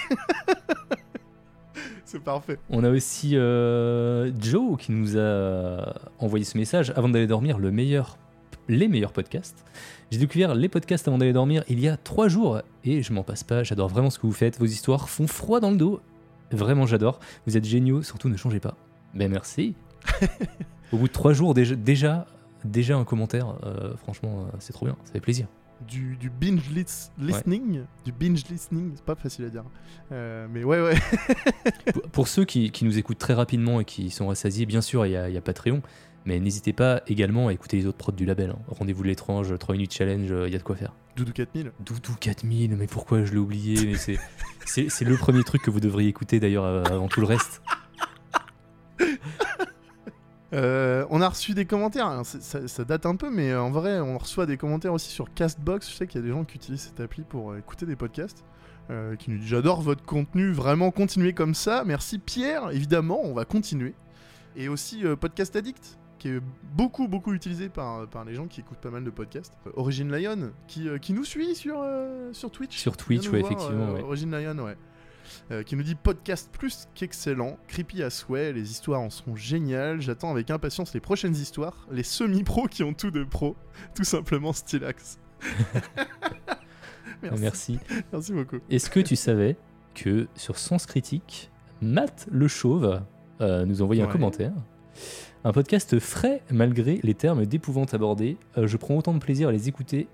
[2.11, 2.57] C'est parfait.
[2.69, 7.71] on a aussi euh, Joe qui nous a envoyé ce message avant d'aller dormir le
[7.71, 8.17] meilleur,
[8.67, 9.63] les meilleurs podcasts.
[10.11, 13.23] J'ai découvert les podcasts avant d'aller dormir il y a trois jours et je m'en
[13.23, 13.63] passe pas.
[13.63, 14.59] J'adore vraiment ce que vous faites.
[14.59, 16.01] Vos histoires font froid dans le dos.
[16.51, 17.21] Vraiment, j'adore.
[17.47, 18.01] Vous êtes géniaux.
[18.01, 18.75] Surtout, ne changez pas.
[19.13, 19.73] Ben merci.
[20.91, 22.25] Au bout de trois jours, déjà, déjà,
[22.65, 23.55] déjà un commentaire.
[23.63, 24.97] euh, franchement, euh, c'est trop bien.
[25.05, 25.47] Ça fait plaisir.
[25.87, 29.63] Du, du binge lis- listening, du binge listening, c'est pas facile à dire.
[30.11, 30.95] Euh, mais ouais, ouais.
[31.93, 35.05] pour, pour ceux qui, qui nous écoutent très rapidement et qui sont rassasiés, bien sûr,
[35.05, 35.81] il y a, il y a Patreon.
[36.25, 38.51] Mais n'hésitez pas également à écouter les autres prods du label.
[38.51, 38.59] hein.
[38.67, 40.93] Rendez-vous de l'étrange, 3 minutes challenge, euh, il y a de quoi faire.
[41.15, 41.71] Doudou 4000.
[41.83, 43.95] Doudou 4000, mais pourquoi je l'ai oublié
[44.65, 47.61] c'est le premier truc que vous devriez écouter d'ailleurs euh, avant tout le reste.
[50.53, 53.61] Euh, on a reçu des commentaires, alors, c'est- ça, ça date un peu, mais euh,
[53.61, 55.89] en vrai, on reçoit des commentaires aussi sur Castbox.
[55.89, 57.95] Je sais qu'il y a des gens qui utilisent cette appli pour euh, écouter des
[57.95, 58.43] podcasts.
[58.89, 61.83] euh, qui nous dit J'adore votre contenu, vraiment continuez comme ça.
[61.85, 63.93] Merci Pierre, évidemment, on va continuer.
[64.57, 66.41] Et aussi euh, Podcast Addict, qui est
[66.75, 69.53] beaucoup, beaucoup utilisé par, par les gens qui écoutent pas mal de podcasts.
[69.67, 71.81] Euh, Origin Lion, qui, qui nous suit sur,
[72.33, 72.77] sur Twitch.
[72.77, 73.93] Sur Twitch, ouais, voir, effectivement.
[73.93, 74.01] ouais.
[74.01, 74.75] Origin Lion, ouais.
[75.51, 80.01] Euh, qui nous dit podcast plus qu'excellent, creepy à souhait, les histoires en sont géniales,
[80.01, 83.55] j'attends avec impatience les prochaines histoires, les semi-pros qui ont tout de pro,
[83.95, 85.19] tout simplement Stylax.
[87.23, 87.41] Merci.
[87.41, 87.79] Merci.
[88.11, 88.57] Merci beaucoup.
[88.69, 89.55] Est-ce que tu savais
[89.93, 91.51] que sur Sens Critique,
[91.81, 93.01] Matt le Chauve
[93.41, 94.11] euh, nous envoie un Ouais.
[94.11, 94.53] commentaire
[95.43, 98.37] Un podcast frais malgré les termes d'épouvante abordés.
[98.57, 100.07] Euh, je prends autant de plaisir à les écouter,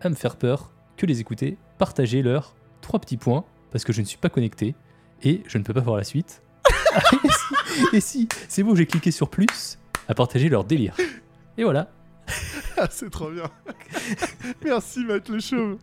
[0.00, 3.44] à me faire peur, que les écouter, partager leurs trois petits points,
[3.74, 4.76] parce que je ne suis pas connecté
[5.24, 6.42] et je ne peux pas voir la suite.
[7.92, 10.96] et si, c'est bon, j'ai cliqué sur plus, à partager leur délire.
[11.58, 11.90] Et voilà.
[12.76, 13.44] Ah, c'est trop bien.
[14.64, 15.78] Merci Matt le chauve.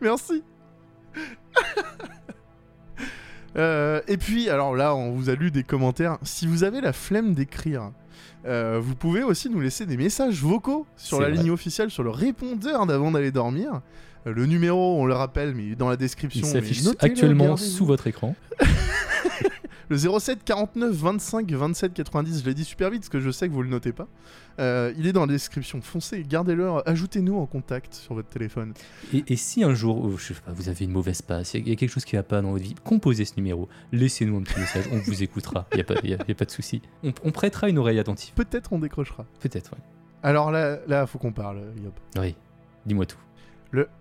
[0.00, 0.42] Merci.
[3.56, 6.18] Euh, et puis, alors là, on vous a lu des commentaires.
[6.22, 7.92] Si vous avez la flemme d'écrire,
[8.44, 11.36] euh, vous pouvez aussi nous laisser des messages vocaux sur la vrai.
[11.36, 13.82] ligne officielle, sur le répondeur d'avant d'aller dormir.
[14.26, 16.46] Euh, le numéro, on le rappelle, mais il est dans la description.
[16.46, 18.34] Il s'affiche actuellement sous votre écran.
[19.88, 23.46] Le 07 49 25 27 90, je l'ai dit super vite parce que je sais
[23.48, 24.08] que vous le notez pas.
[24.58, 25.80] Euh, il est dans la description.
[25.80, 28.74] Foncez, gardez-le, ajoutez-nous en contact sur votre téléphone.
[29.14, 31.58] Et, et si un jour, oh, je sais pas, vous avez une mauvaise passe, il
[31.58, 33.34] y, a- il y a quelque chose qui va pas dans votre vie, composez ce
[33.36, 36.32] numéro, laissez-nous un petit message, on vous écoutera, il n'y a, pas- y a- y
[36.32, 36.82] a pas de souci.
[37.04, 39.24] On, on prêtera une oreille attentive, Peut-être on décrochera.
[39.38, 39.78] peut-être, ouais.
[40.24, 41.94] Alors là, là, faut qu'on parle, Yop.
[42.18, 42.34] Oui,
[42.86, 43.18] dis-moi tout.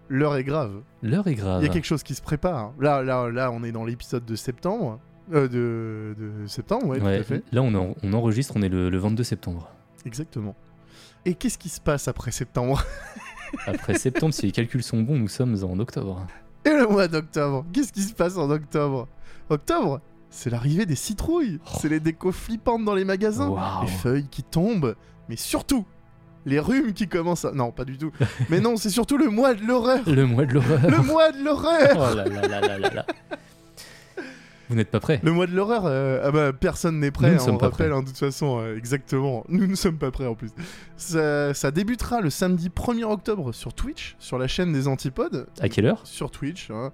[0.09, 0.82] L'heure est grave.
[1.01, 1.61] L'heure est grave.
[1.63, 2.74] Il y a quelque chose qui se prépare.
[2.80, 4.99] Là, là, là, on est dans l'épisode de septembre.
[5.34, 7.43] Euh, de, de septembre, ouais, Ouais, tout à fait.
[7.51, 9.72] Là, on, en- on enregistre, on est le, le 22 septembre.
[10.05, 10.55] Exactement.
[11.26, 12.84] Et qu'est-ce qui se passe après septembre
[13.66, 16.26] Après septembre, si les calculs sont bons, nous sommes en octobre.
[16.63, 19.07] Et le mois d'octobre Qu'est-ce qui se passe en octobre?
[19.49, 21.59] Octobre C'est l'arrivée des citrouilles.
[21.80, 23.55] C'est les décos flippantes dans les magasins.
[23.82, 24.95] Les feuilles qui tombent.
[25.30, 25.86] Mais surtout,
[26.45, 27.51] les rhumes qui commencent à...
[27.51, 28.11] Non, pas du tout.
[28.49, 30.01] Mais non, c'est surtout le mois de l'horreur.
[30.07, 30.79] Le mois de l'horreur.
[30.89, 33.05] Le mois de l'horreur Oh là là là là là.
[34.67, 35.19] Vous n'êtes pas prêts?
[35.21, 37.57] Le mois de l'horreur, euh, ah bah, personne n'est prêt, Nous ne hein, sommes on
[37.59, 37.97] pas rappelle prêts.
[37.97, 39.43] hein, de toute façon, euh, exactement.
[39.47, 40.49] Nous ne sommes pas prêts en plus.
[40.97, 45.69] Ça, ça débutera le samedi 1er octobre sur Twitch, sur la chaîne des Antipodes, À
[45.69, 46.01] quelle heure?
[46.03, 46.91] Sur Twitch, hein,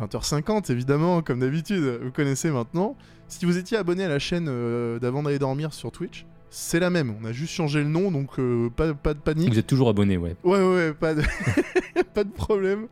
[0.00, 2.96] 20h50 évidemment, comme d'habitude, vous connaissez maintenant.
[3.28, 6.90] Si vous étiez abonné à la chaîne euh, d'avant d'aller dormir sur Twitch, c'est la
[6.90, 9.50] même, on a juste changé le nom, donc euh, pas, pas de panique.
[9.50, 10.36] Vous êtes toujours abonné, ouais.
[10.44, 11.22] Ouais, ouais, ouais, pas de...
[12.14, 12.88] pas de problème.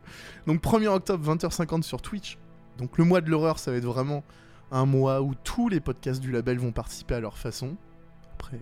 [0.47, 2.39] Donc 1er octobre, 20h50 sur Twitch.
[2.79, 4.23] Donc le mois de l'horreur, ça va être vraiment
[4.71, 7.75] un mois où tous les podcasts du label vont participer à leur façon.
[8.33, 8.59] Après,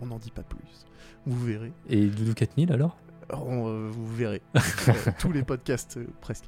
[0.00, 0.86] on n'en dit pas plus.
[1.26, 1.72] Vous verrez.
[1.88, 2.96] Et Doudou 4000 alors?
[3.32, 4.42] On, euh, vous verrez.
[4.88, 6.44] Euh, tous les podcasts, euh, presque.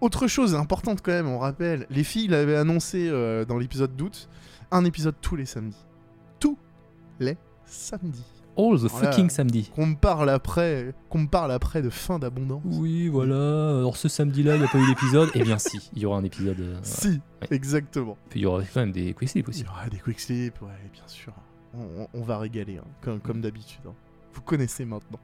[0.00, 3.10] Autre chose importante quand même, on rappelle, les filles l'avaient annoncé
[3.48, 4.28] dans l'épisode d'août,
[4.70, 5.76] un épisode tous les samedis.
[6.40, 6.58] Tous
[7.20, 8.24] les samedis.
[8.58, 9.10] All the Voilà.
[9.12, 9.70] fucking samedi.
[9.74, 12.62] Qu'on me parle après, qu'on me parle après de fin d'abondance.
[12.64, 13.34] Oui, voilà.
[13.80, 15.28] Alors ce samedi-là, il n'y a pas eu d'épisode.
[15.34, 16.58] Eh bien si, il y aura un épisode.
[16.60, 17.08] euh, Si,
[17.42, 17.48] Ouais.
[17.50, 18.16] exactement.
[18.30, 19.62] Puis il y aura quand même des quick Il aussi.
[19.62, 21.34] y aura des quick slips, ouais, bien sûr.
[21.74, 23.80] On, on- on va régaler, hein, comme, comme d'habitude.
[23.86, 23.92] hein.
[24.32, 25.18] Vous connaissez maintenant.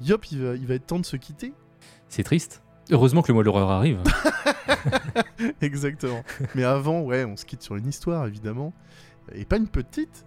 [0.00, 1.52] Yop, il va, il va être temps de se quitter.
[2.08, 2.61] C'est triste.
[2.90, 4.00] Heureusement que le mois de l'horreur arrive.
[5.60, 6.22] Exactement.
[6.54, 8.72] Mais avant, ouais, on se quitte sur une histoire, évidemment.
[9.34, 10.24] Et pas une petite.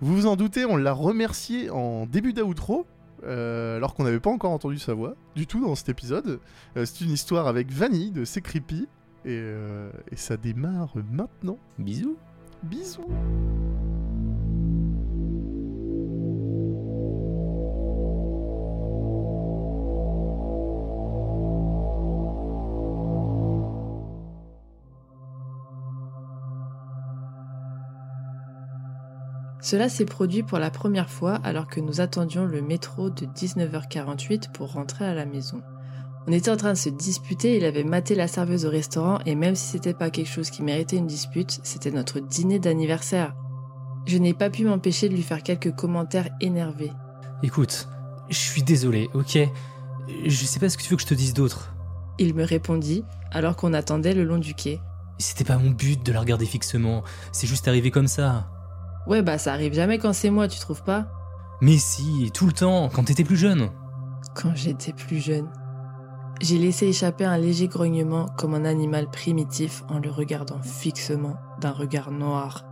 [0.00, 2.86] Vous vous en doutez, on l'a remercié en début d'outro.
[3.24, 6.38] euh, alors qu'on n'avait pas encore entendu sa voix du tout dans cet épisode.
[6.76, 8.86] Euh, c'est une histoire avec Vanille de C'est Creepy.
[9.24, 11.58] Et, euh, et ça démarre maintenant.
[11.78, 12.16] Bisous.
[12.62, 13.08] Bisous
[29.68, 34.50] Cela s'est produit pour la première fois alors que nous attendions le métro de 19h48
[34.50, 35.60] pour rentrer à la maison.
[36.26, 39.34] On était en train de se disputer, il avait maté la serveuse au restaurant et
[39.34, 43.34] même si c'était pas quelque chose qui méritait une dispute, c'était notre dîner d'anniversaire.
[44.06, 46.92] Je n'ai pas pu m'empêcher de lui faire quelques commentaires énervés.
[47.42, 47.90] Écoute,
[48.30, 49.38] je suis désolé, ok?
[50.24, 51.74] Je sais pas ce que tu veux que je te dise d'autre.
[52.18, 54.80] Il me répondit alors qu'on attendait le long du quai.
[55.18, 57.04] C'était pas mon but de la regarder fixement.
[57.32, 58.48] C'est juste arrivé comme ça.
[59.08, 61.06] Ouais bah ça arrive jamais quand c'est moi, tu trouves pas?
[61.62, 63.70] Mais si, tout le temps, quand t'étais plus jeune.
[64.34, 65.48] Quand j'étais plus jeune.
[66.42, 71.72] J'ai laissé échapper un léger grognement comme un animal primitif en le regardant fixement d'un
[71.72, 72.66] regard noir.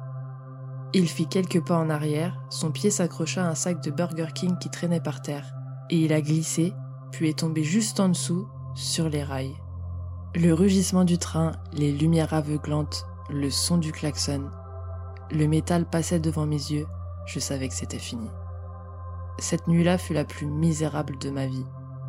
[0.92, 4.58] Il fit quelques pas en arrière, son pied s'accrocha à un sac de Burger King
[4.58, 5.52] qui traînait par terre,
[5.88, 6.74] et il a glissé,
[7.12, 9.56] puis est tombé juste en dessous, sur les rails.
[10.34, 14.50] Le rugissement du train, les lumières aveuglantes, le son du klaxon.
[15.30, 16.86] Le métal passait devant mes yeux,
[17.26, 18.30] je savais que c'était fini.
[19.38, 21.66] Cette nuit-là fut la plus misérable de ma vie.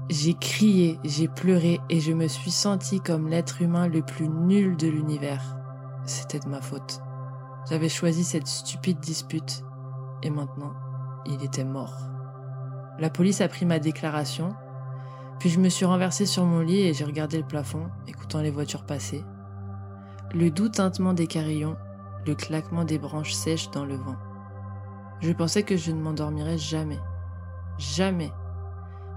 [0.09, 4.77] J'ai crié, j'ai pleuré et je me suis senti comme l'être humain le plus nul
[4.77, 5.57] de l'univers.
[6.05, 7.01] C'était de ma faute.
[7.69, 9.63] J'avais choisi cette stupide dispute
[10.23, 10.73] et maintenant,
[11.25, 11.97] il était mort.
[12.99, 14.55] La police a pris ma déclaration,
[15.39, 18.51] puis je me suis renversé sur mon lit et j'ai regardé le plafond, écoutant les
[18.51, 19.23] voitures passer.
[20.33, 21.77] Le doux tintement des carillons,
[22.27, 24.17] le claquement des branches sèches dans le vent.
[25.19, 26.99] Je pensais que je ne m'endormirais jamais.
[27.77, 28.31] Jamais.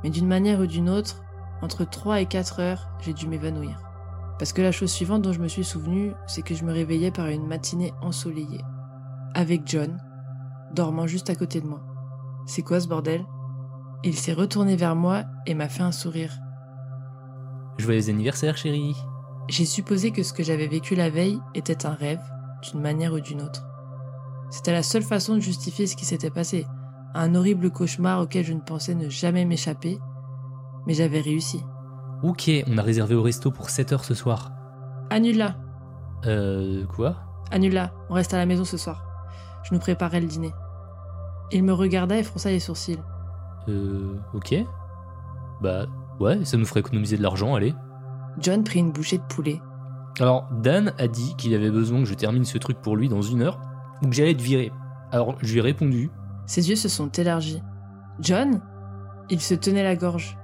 [0.02, 1.22] Mais d'une manière ou d'une autre,
[1.60, 3.82] entre 3 et 4 heures, j'ai dû m'évanouir.
[4.38, 7.10] Parce que la chose suivante dont je me suis souvenu, c'est que je me réveillais
[7.10, 8.64] par une matinée ensoleillée.
[9.34, 10.00] Avec John,
[10.74, 11.82] dormant juste à côté de moi.
[12.46, 13.26] C'est quoi ce bordel?
[14.02, 16.32] Il s'est retourné vers moi et m'a fait un sourire.
[17.76, 18.96] Joyeux anniversaire, chérie.
[19.48, 22.22] J'ai supposé que ce que j'avais vécu la veille était un rêve,
[22.62, 23.66] d'une manière ou d'une autre.
[24.50, 26.66] C'était la seule façon de justifier ce qui s'était passé.
[27.14, 29.98] Un horrible cauchemar auquel je ne pensais ne jamais m'échapper,
[30.86, 31.62] mais j'avais réussi.
[32.22, 34.52] Ok, on a réservé au resto pour 7h ce soir.
[35.10, 35.56] Annule-la,
[36.26, 37.16] Euh, quoi?
[37.50, 39.04] Annule-la, on reste à la maison ce soir.
[39.64, 40.52] Je nous préparais le dîner.
[41.52, 42.98] Il me regarda et fronça les sourcils.
[43.68, 44.54] Euh, ok.
[45.60, 45.86] Bah,
[46.20, 47.74] ouais, ça nous ferait économiser de l'argent, allez.
[48.38, 49.60] John prit une bouchée de poulet.
[50.18, 53.22] Alors, Dan a dit qu'il avait besoin que je termine ce truc pour lui dans
[53.22, 53.60] une heure,
[54.02, 54.72] ou que j'allais être viré.
[55.12, 56.10] Alors, je lui ai répondu.
[56.46, 57.62] Ses yeux se sont élargis.
[58.20, 58.60] John?
[59.30, 60.36] Il se tenait la gorge.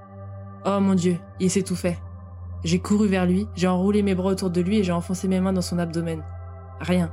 [0.65, 1.99] Oh mon Dieu, il s'étouffait.
[2.65, 5.41] J'ai couru vers lui, j'ai enroulé mes bras autour de lui et j'ai enfoncé mes
[5.41, 6.25] mains dans son abdomen.
[6.81, 7.13] Rien.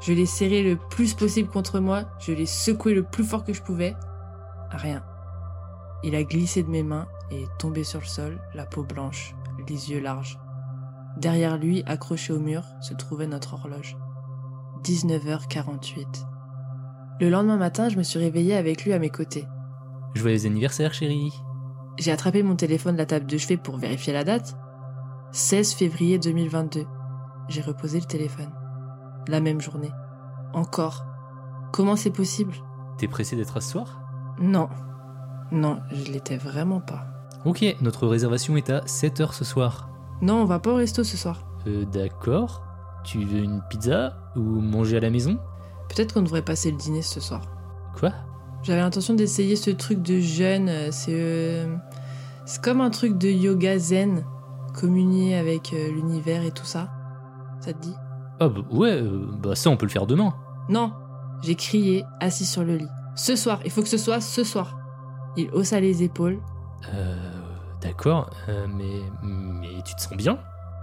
[0.00, 3.52] Je l'ai serré le plus possible contre moi, je l'ai secoué le plus fort que
[3.52, 3.96] je pouvais.
[4.70, 5.02] Rien.
[6.04, 9.34] Il a glissé de mes mains et est tombé sur le sol, la peau blanche,
[9.68, 10.38] les yeux larges.
[11.18, 13.96] Derrière lui, accroché au mur, se trouvait notre horloge.
[14.84, 16.24] 19h48.
[17.20, 19.44] Le lendemain matin, je me suis réveillée avec lui à mes côtés.
[20.14, 21.32] Joyeux anniversaire, chérie.
[21.98, 24.56] J'ai attrapé mon téléphone de la table de chevet pour vérifier la date.
[25.32, 26.86] 16 février 2022.
[27.48, 28.52] J'ai reposé le téléphone.
[29.26, 29.90] La même journée.
[30.54, 31.04] Encore.
[31.72, 32.54] Comment c'est possible?
[32.96, 34.00] T'es pressé d'être à ce soir?
[34.40, 34.68] Non.
[35.50, 37.06] Non, je l'étais vraiment pas.
[37.44, 39.88] Ok, notre réservation est à 7h ce soir.
[40.22, 41.40] Non, on va pas au resto ce soir.
[41.66, 42.62] Euh, d'accord.
[43.04, 45.38] Tu veux une pizza ou manger à la maison?
[45.88, 47.42] Peut-être qu'on devrait passer le dîner ce soir.
[47.98, 48.12] Quoi?
[48.62, 50.68] J'avais l'intention d'essayer ce truc de jeûne.
[50.68, 51.74] euh, C'est euh,
[52.44, 54.24] c'est comme un truc de yoga zen,
[54.74, 56.90] communier avec euh, l'univers et tout ça.
[57.60, 57.94] Ça te dit?
[58.40, 59.02] Ah bah ouais,
[59.42, 60.34] bah ça on peut le faire demain.
[60.68, 60.92] Non
[61.42, 62.88] J'ai crié, assis sur le lit.
[63.16, 64.76] Ce soir, il faut que ce soit ce soir.
[65.36, 66.38] Il haussa les épaules.
[66.94, 67.16] Euh,
[67.80, 70.38] d'accord, euh, mais, mais tu te sens bien?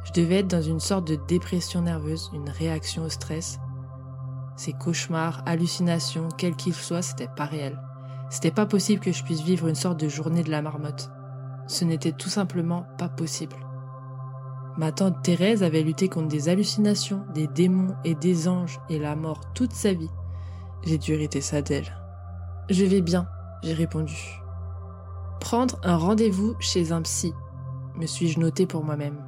[0.06, 3.60] Je devais être dans une sorte de dépression nerveuse, une réaction au stress.
[4.56, 7.80] Ces cauchemars, hallucinations, quels qu'ils soient, c'était pas réel.
[8.30, 11.10] C'était pas possible que je puisse vivre une sorte de journée de la marmotte.
[11.68, 13.56] Ce n'était tout simplement pas possible.
[14.78, 19.16] Ma tante Thérèse avait lutté contre des hallucinations, des démons et des anges et la
[19.16, 20.12] mort toute sa vie.
[20.84, 21.98] J'ai dû hériter ça d'elle.
[22.70, 23.28] Je vais bien,
[23.64, 24.42] j'ai répondu.
[25.40, 27.34] Prendre un rendez-vous chez un psy,
[27.96, 29.24] me suis-je noté pour moi-même.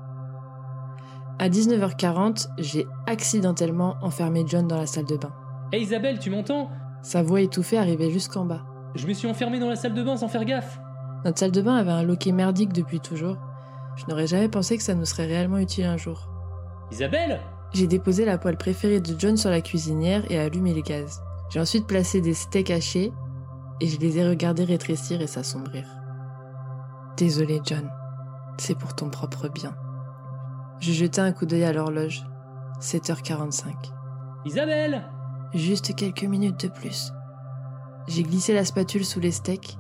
[1.40, 5.32] À 19h40, j'ai accidentellement enfermé John dans la salle de bain.
[5.72, 6.70] Hé Isabelle, tu m'entends?
[7.04, 8.64] Sa voix étouffée arrivait jusqu'en bas.
[8.96, 10.80] Je me suis enfermé dans la salle de bain sans faire gaffe.
[11.24, 13.38] Notre salle de bain avait un loquet merdique depuis toujours.
[13.96, 16.28] Je n'aurais jamais pensé que ça nous serait réellement utile un jour.
[16.92, 17.40] Isabelle
[17.74, 21.22] J'ai déposé la poêle préférée de John sur la cuisinière et allumé les gaz.
[21.50, 23.14] J'ai ensuite placé des steaks hachés
[23.80, 25.86] et je les ai regardés rétrécir et s'assombrir.
[27.18, 27.90] Désolé John,
[28.58, 29.76] c'est pour ton propre bien.
[30.80, 32.26] Je jetai un coup d'œil à l'horloge.
[32.80, 33.74] 7h45.
[34.46, 35.04] Isabelle
[35.54, 37.12] Juste quelques minutes de plus.
[38.08, 39.78] J'ai glissé la spatule sous les steaks.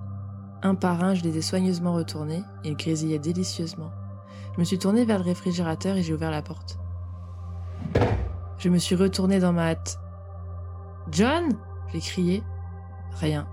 [0.64, 2.43] Un par un, je les ai soigneusement retournés.
[2.64, 3.91] Ils grésillaient délicieusement.
[4.56, 6.80] Je me suis tourné vers le réfrigérateur et j'ai ouvert la porte.
[8.58, 10.00] Je me suis retourné dans ma hâte.
[11.12, 11.50] John
[11.93, 12.43] J'ai crié.
[13.20, 13.48] Rien.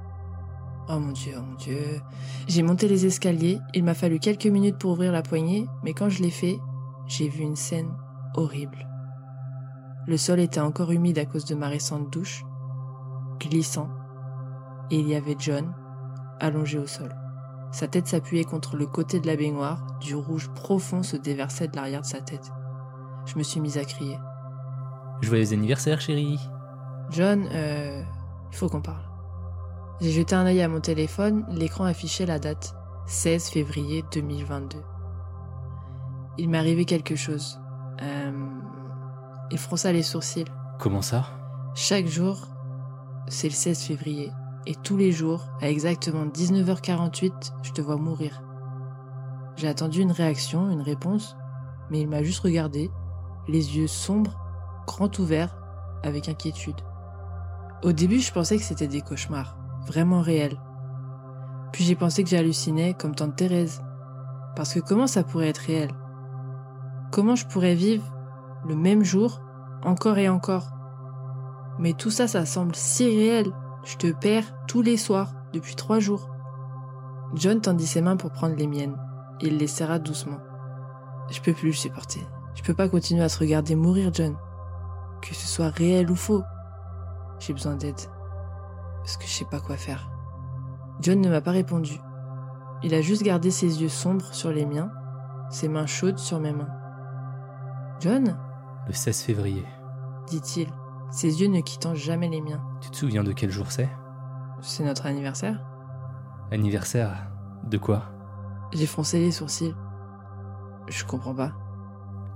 [0.89, 2.01] Oh mon dieu, oh mon dieu.
[2.47, 3.59] J'ai monté les escaliers.
[3.73, 6.59] Il m'a fallu quelques minutes pour ouvrir la poignée, mais quand je l'ai fait,
[7.07, 7.91] j'ai vu une scène
[8.35, 8.87] horrible.
[10.07, 12.45] Le sol était encore humide à cause de ma récente douche,
[13.41, 13.89] glissant,
[14.91, 15.75] et il y avait John,
[16.41, 17.15] allongé au sol.
[17.73, 21.77] Sa tête s'appuyait contre le côté de la baignoire, du rouge profond se déversait de
[21.77, 22.53] l'arrière de sa tête.
[23.25, 24.19] Je me suis mise à crier.
[25.23, 26.39] Joyeux anniversaire, chérie.
[27.11, 28.03] John, euh,
[28.53, 29.14] il faut qu'on parle.
[30.01, 32.75] J'ai jeté un œil à mon téléphone, l'écran affichait la date,
[33.07, 34.79] 16 février 2022.
[36.37, 37.61] Il m'est arrivé quelque chose.
[38.03, 38.33] Euh,
[39.53, 40.47] il fronça les sourcils.
[40.81, 41.27] Comment ça?
[41.77, 42.49] Chaque jour,
[43.29, 44.33] c'est le 16 février.
[44.67, 48.43] Et tous les jours, à exactement 19h48, je te vois mourir.
[49.57, 51.37] J'ai attendu une réaction, une réponse,
[51.91, 52.91] mais il m'a juste regardé,
[53.47, 54.41] les yeux sombres,
[54.87, 55.57] grands ouverts,
[56.03, 56.81] avec inquiétude.
[57.85, 59.57] Au début, je pensais que c'était des cauchemars,
[59.87, 60.59] vraiment réels.
[61.73, 63.83] Puis j'ai pensé que j'hallucinais comme tante Thérèse.
[64.57, 65.91] Parce que comment ça pourrait être réel?
[67.11, 68.05] Comment je pourrais vivre
[68.67, 69.41] le même jour,
[69.83, 70.71] encore et encore?
[71.79, 73.53] Mais tout ça, ça semble si réel.
[73.85, 76.31] Je te perds tous les soirs, depuis trois jours.
[77.35, 78.97] John tendit ses mains pour prendre les miennes.
[79.41, 80.39] Il les serra doucement.
[81.31, 82.21] Je peux plus le supporter.
[82.55, 84.37] Je peux pas continuer à te regarder mourir, John.
[85.21, 86.45] Que ce soit réel ou faux.
[87.41, 88.01] J'ai besoin d'aide.
[89.05, 90.11] Parce que je sais pas quoi faire.
[91.01, 92.01] John ne m'a pas répondu.
[92.83, 94.91] Il a juste gardé ses yeux sombres sur les miens,
[95.51, 96.69] ses mains chaudes sur mes mains.
[98.01, 98.37] John?
[98.87, 99.65] Le 16 février.
[100.29, 100.69] dit-il,
[101.11, 102.63] ses yeux ne quittant jamais les miens.
[102.81, 103.89] Tu te souviens de quel jour c'est?
[104.61, 105.61] C'est notre anniversaire
[106.51, 107.31] Anniversaire
[107.65, 108.05] De quoi?
[108.73, 109.75] J'ai froncé les sourcils.
[110.89, 111.53] Je comprends pas,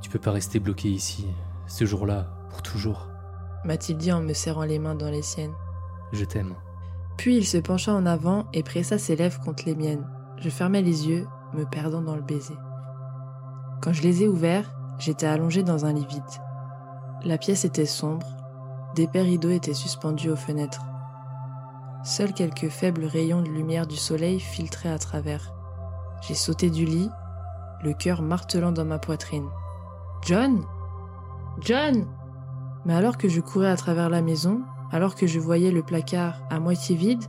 [0.00, 1.26] Tu peux pas rester bloqué ici,
[1.66, 3.08] ce jour-là, pour toujours.
[3.64, 5.54] m'a-t-il dit en me serrant les mains dans les siennes.
[6.12, 6.54] Je t'aime.
[7.16, 10.06] Puis il se pencha en avant et pressa ses lèvres contre les miennes.
[10.38, 12.56] Je fermai les yeux, me perdant dans le baiser.
[13.82, 16.22] Quand je les ai ouverts, j'étais allongé dans un lit vide.
[17.24, 18.26] La pièce était sombre,
[18.94, 20.82] d'épais rideaux étaient suspendus aux fenêtres.
[22.04, 25.52] Seuls quelques faibles rayons de lumière du soleil filtraient à travers.
[26.22, 27.11] J'ai sauté du lit,
[27.82, 29.48] le cœur martelant dans ma poitrine.
[30.22, 30.64] John
[31.61, 32.06] John
[32.84, 36.41] Mais alors que je courais à travers la maison, alors que je voyais le placard
[36.51, 37.24] à moitié vide,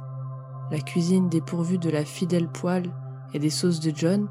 [0.71, 2.91] la cuisine dépourvue de la fidèle poêle
[3.33, 4.27] et des sauces de John,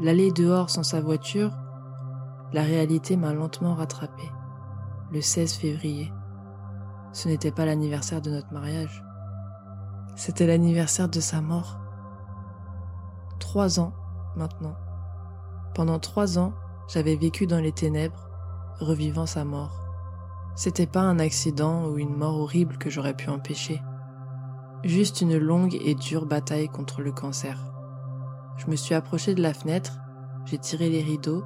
[0.00, 1.52] l'allée dehors sans sa voiture,
[2.52, 4.22] la réalité m'a lentement rattrapé.
[5.12, 6.12] Le 16 février.
[7.12, 9.04] Ce n'était pas l'anniversaire de notre mariage.
[10.16, 11.78] C'était l'anniversaire de sa mort.
[13.38, 13.92] Trois ans
[14.36, 14.76] maintenant.
[15.74, 16.52] Pendant trois ans,
[16.88, 18.28] j'avais vécu dans les ténèbres,
[18.80, 19.85] revivant sa mort.
[20.56, 23.82] C'était pas un accident ou une mort horrible que j'aurais pu empêcher.
[24.84, 27.58] Juste une longue et dure bataille contre le cancer.
[28.56, 29.98] Je me suis approché de la fenêtre,
[30.46, 31.44] j'ai tiré les rideaux,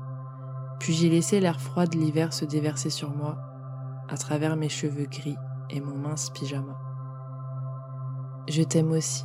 [0.79, 3.37] puis j'ai laissé l'air froid de l'hiver se déverser sur moi,
[4.09, 5.37] à travers mes cheveux gris
[5.71, 6.79] et mon mince pyjama.
[8.49, 9.25] Je t'aime aussi.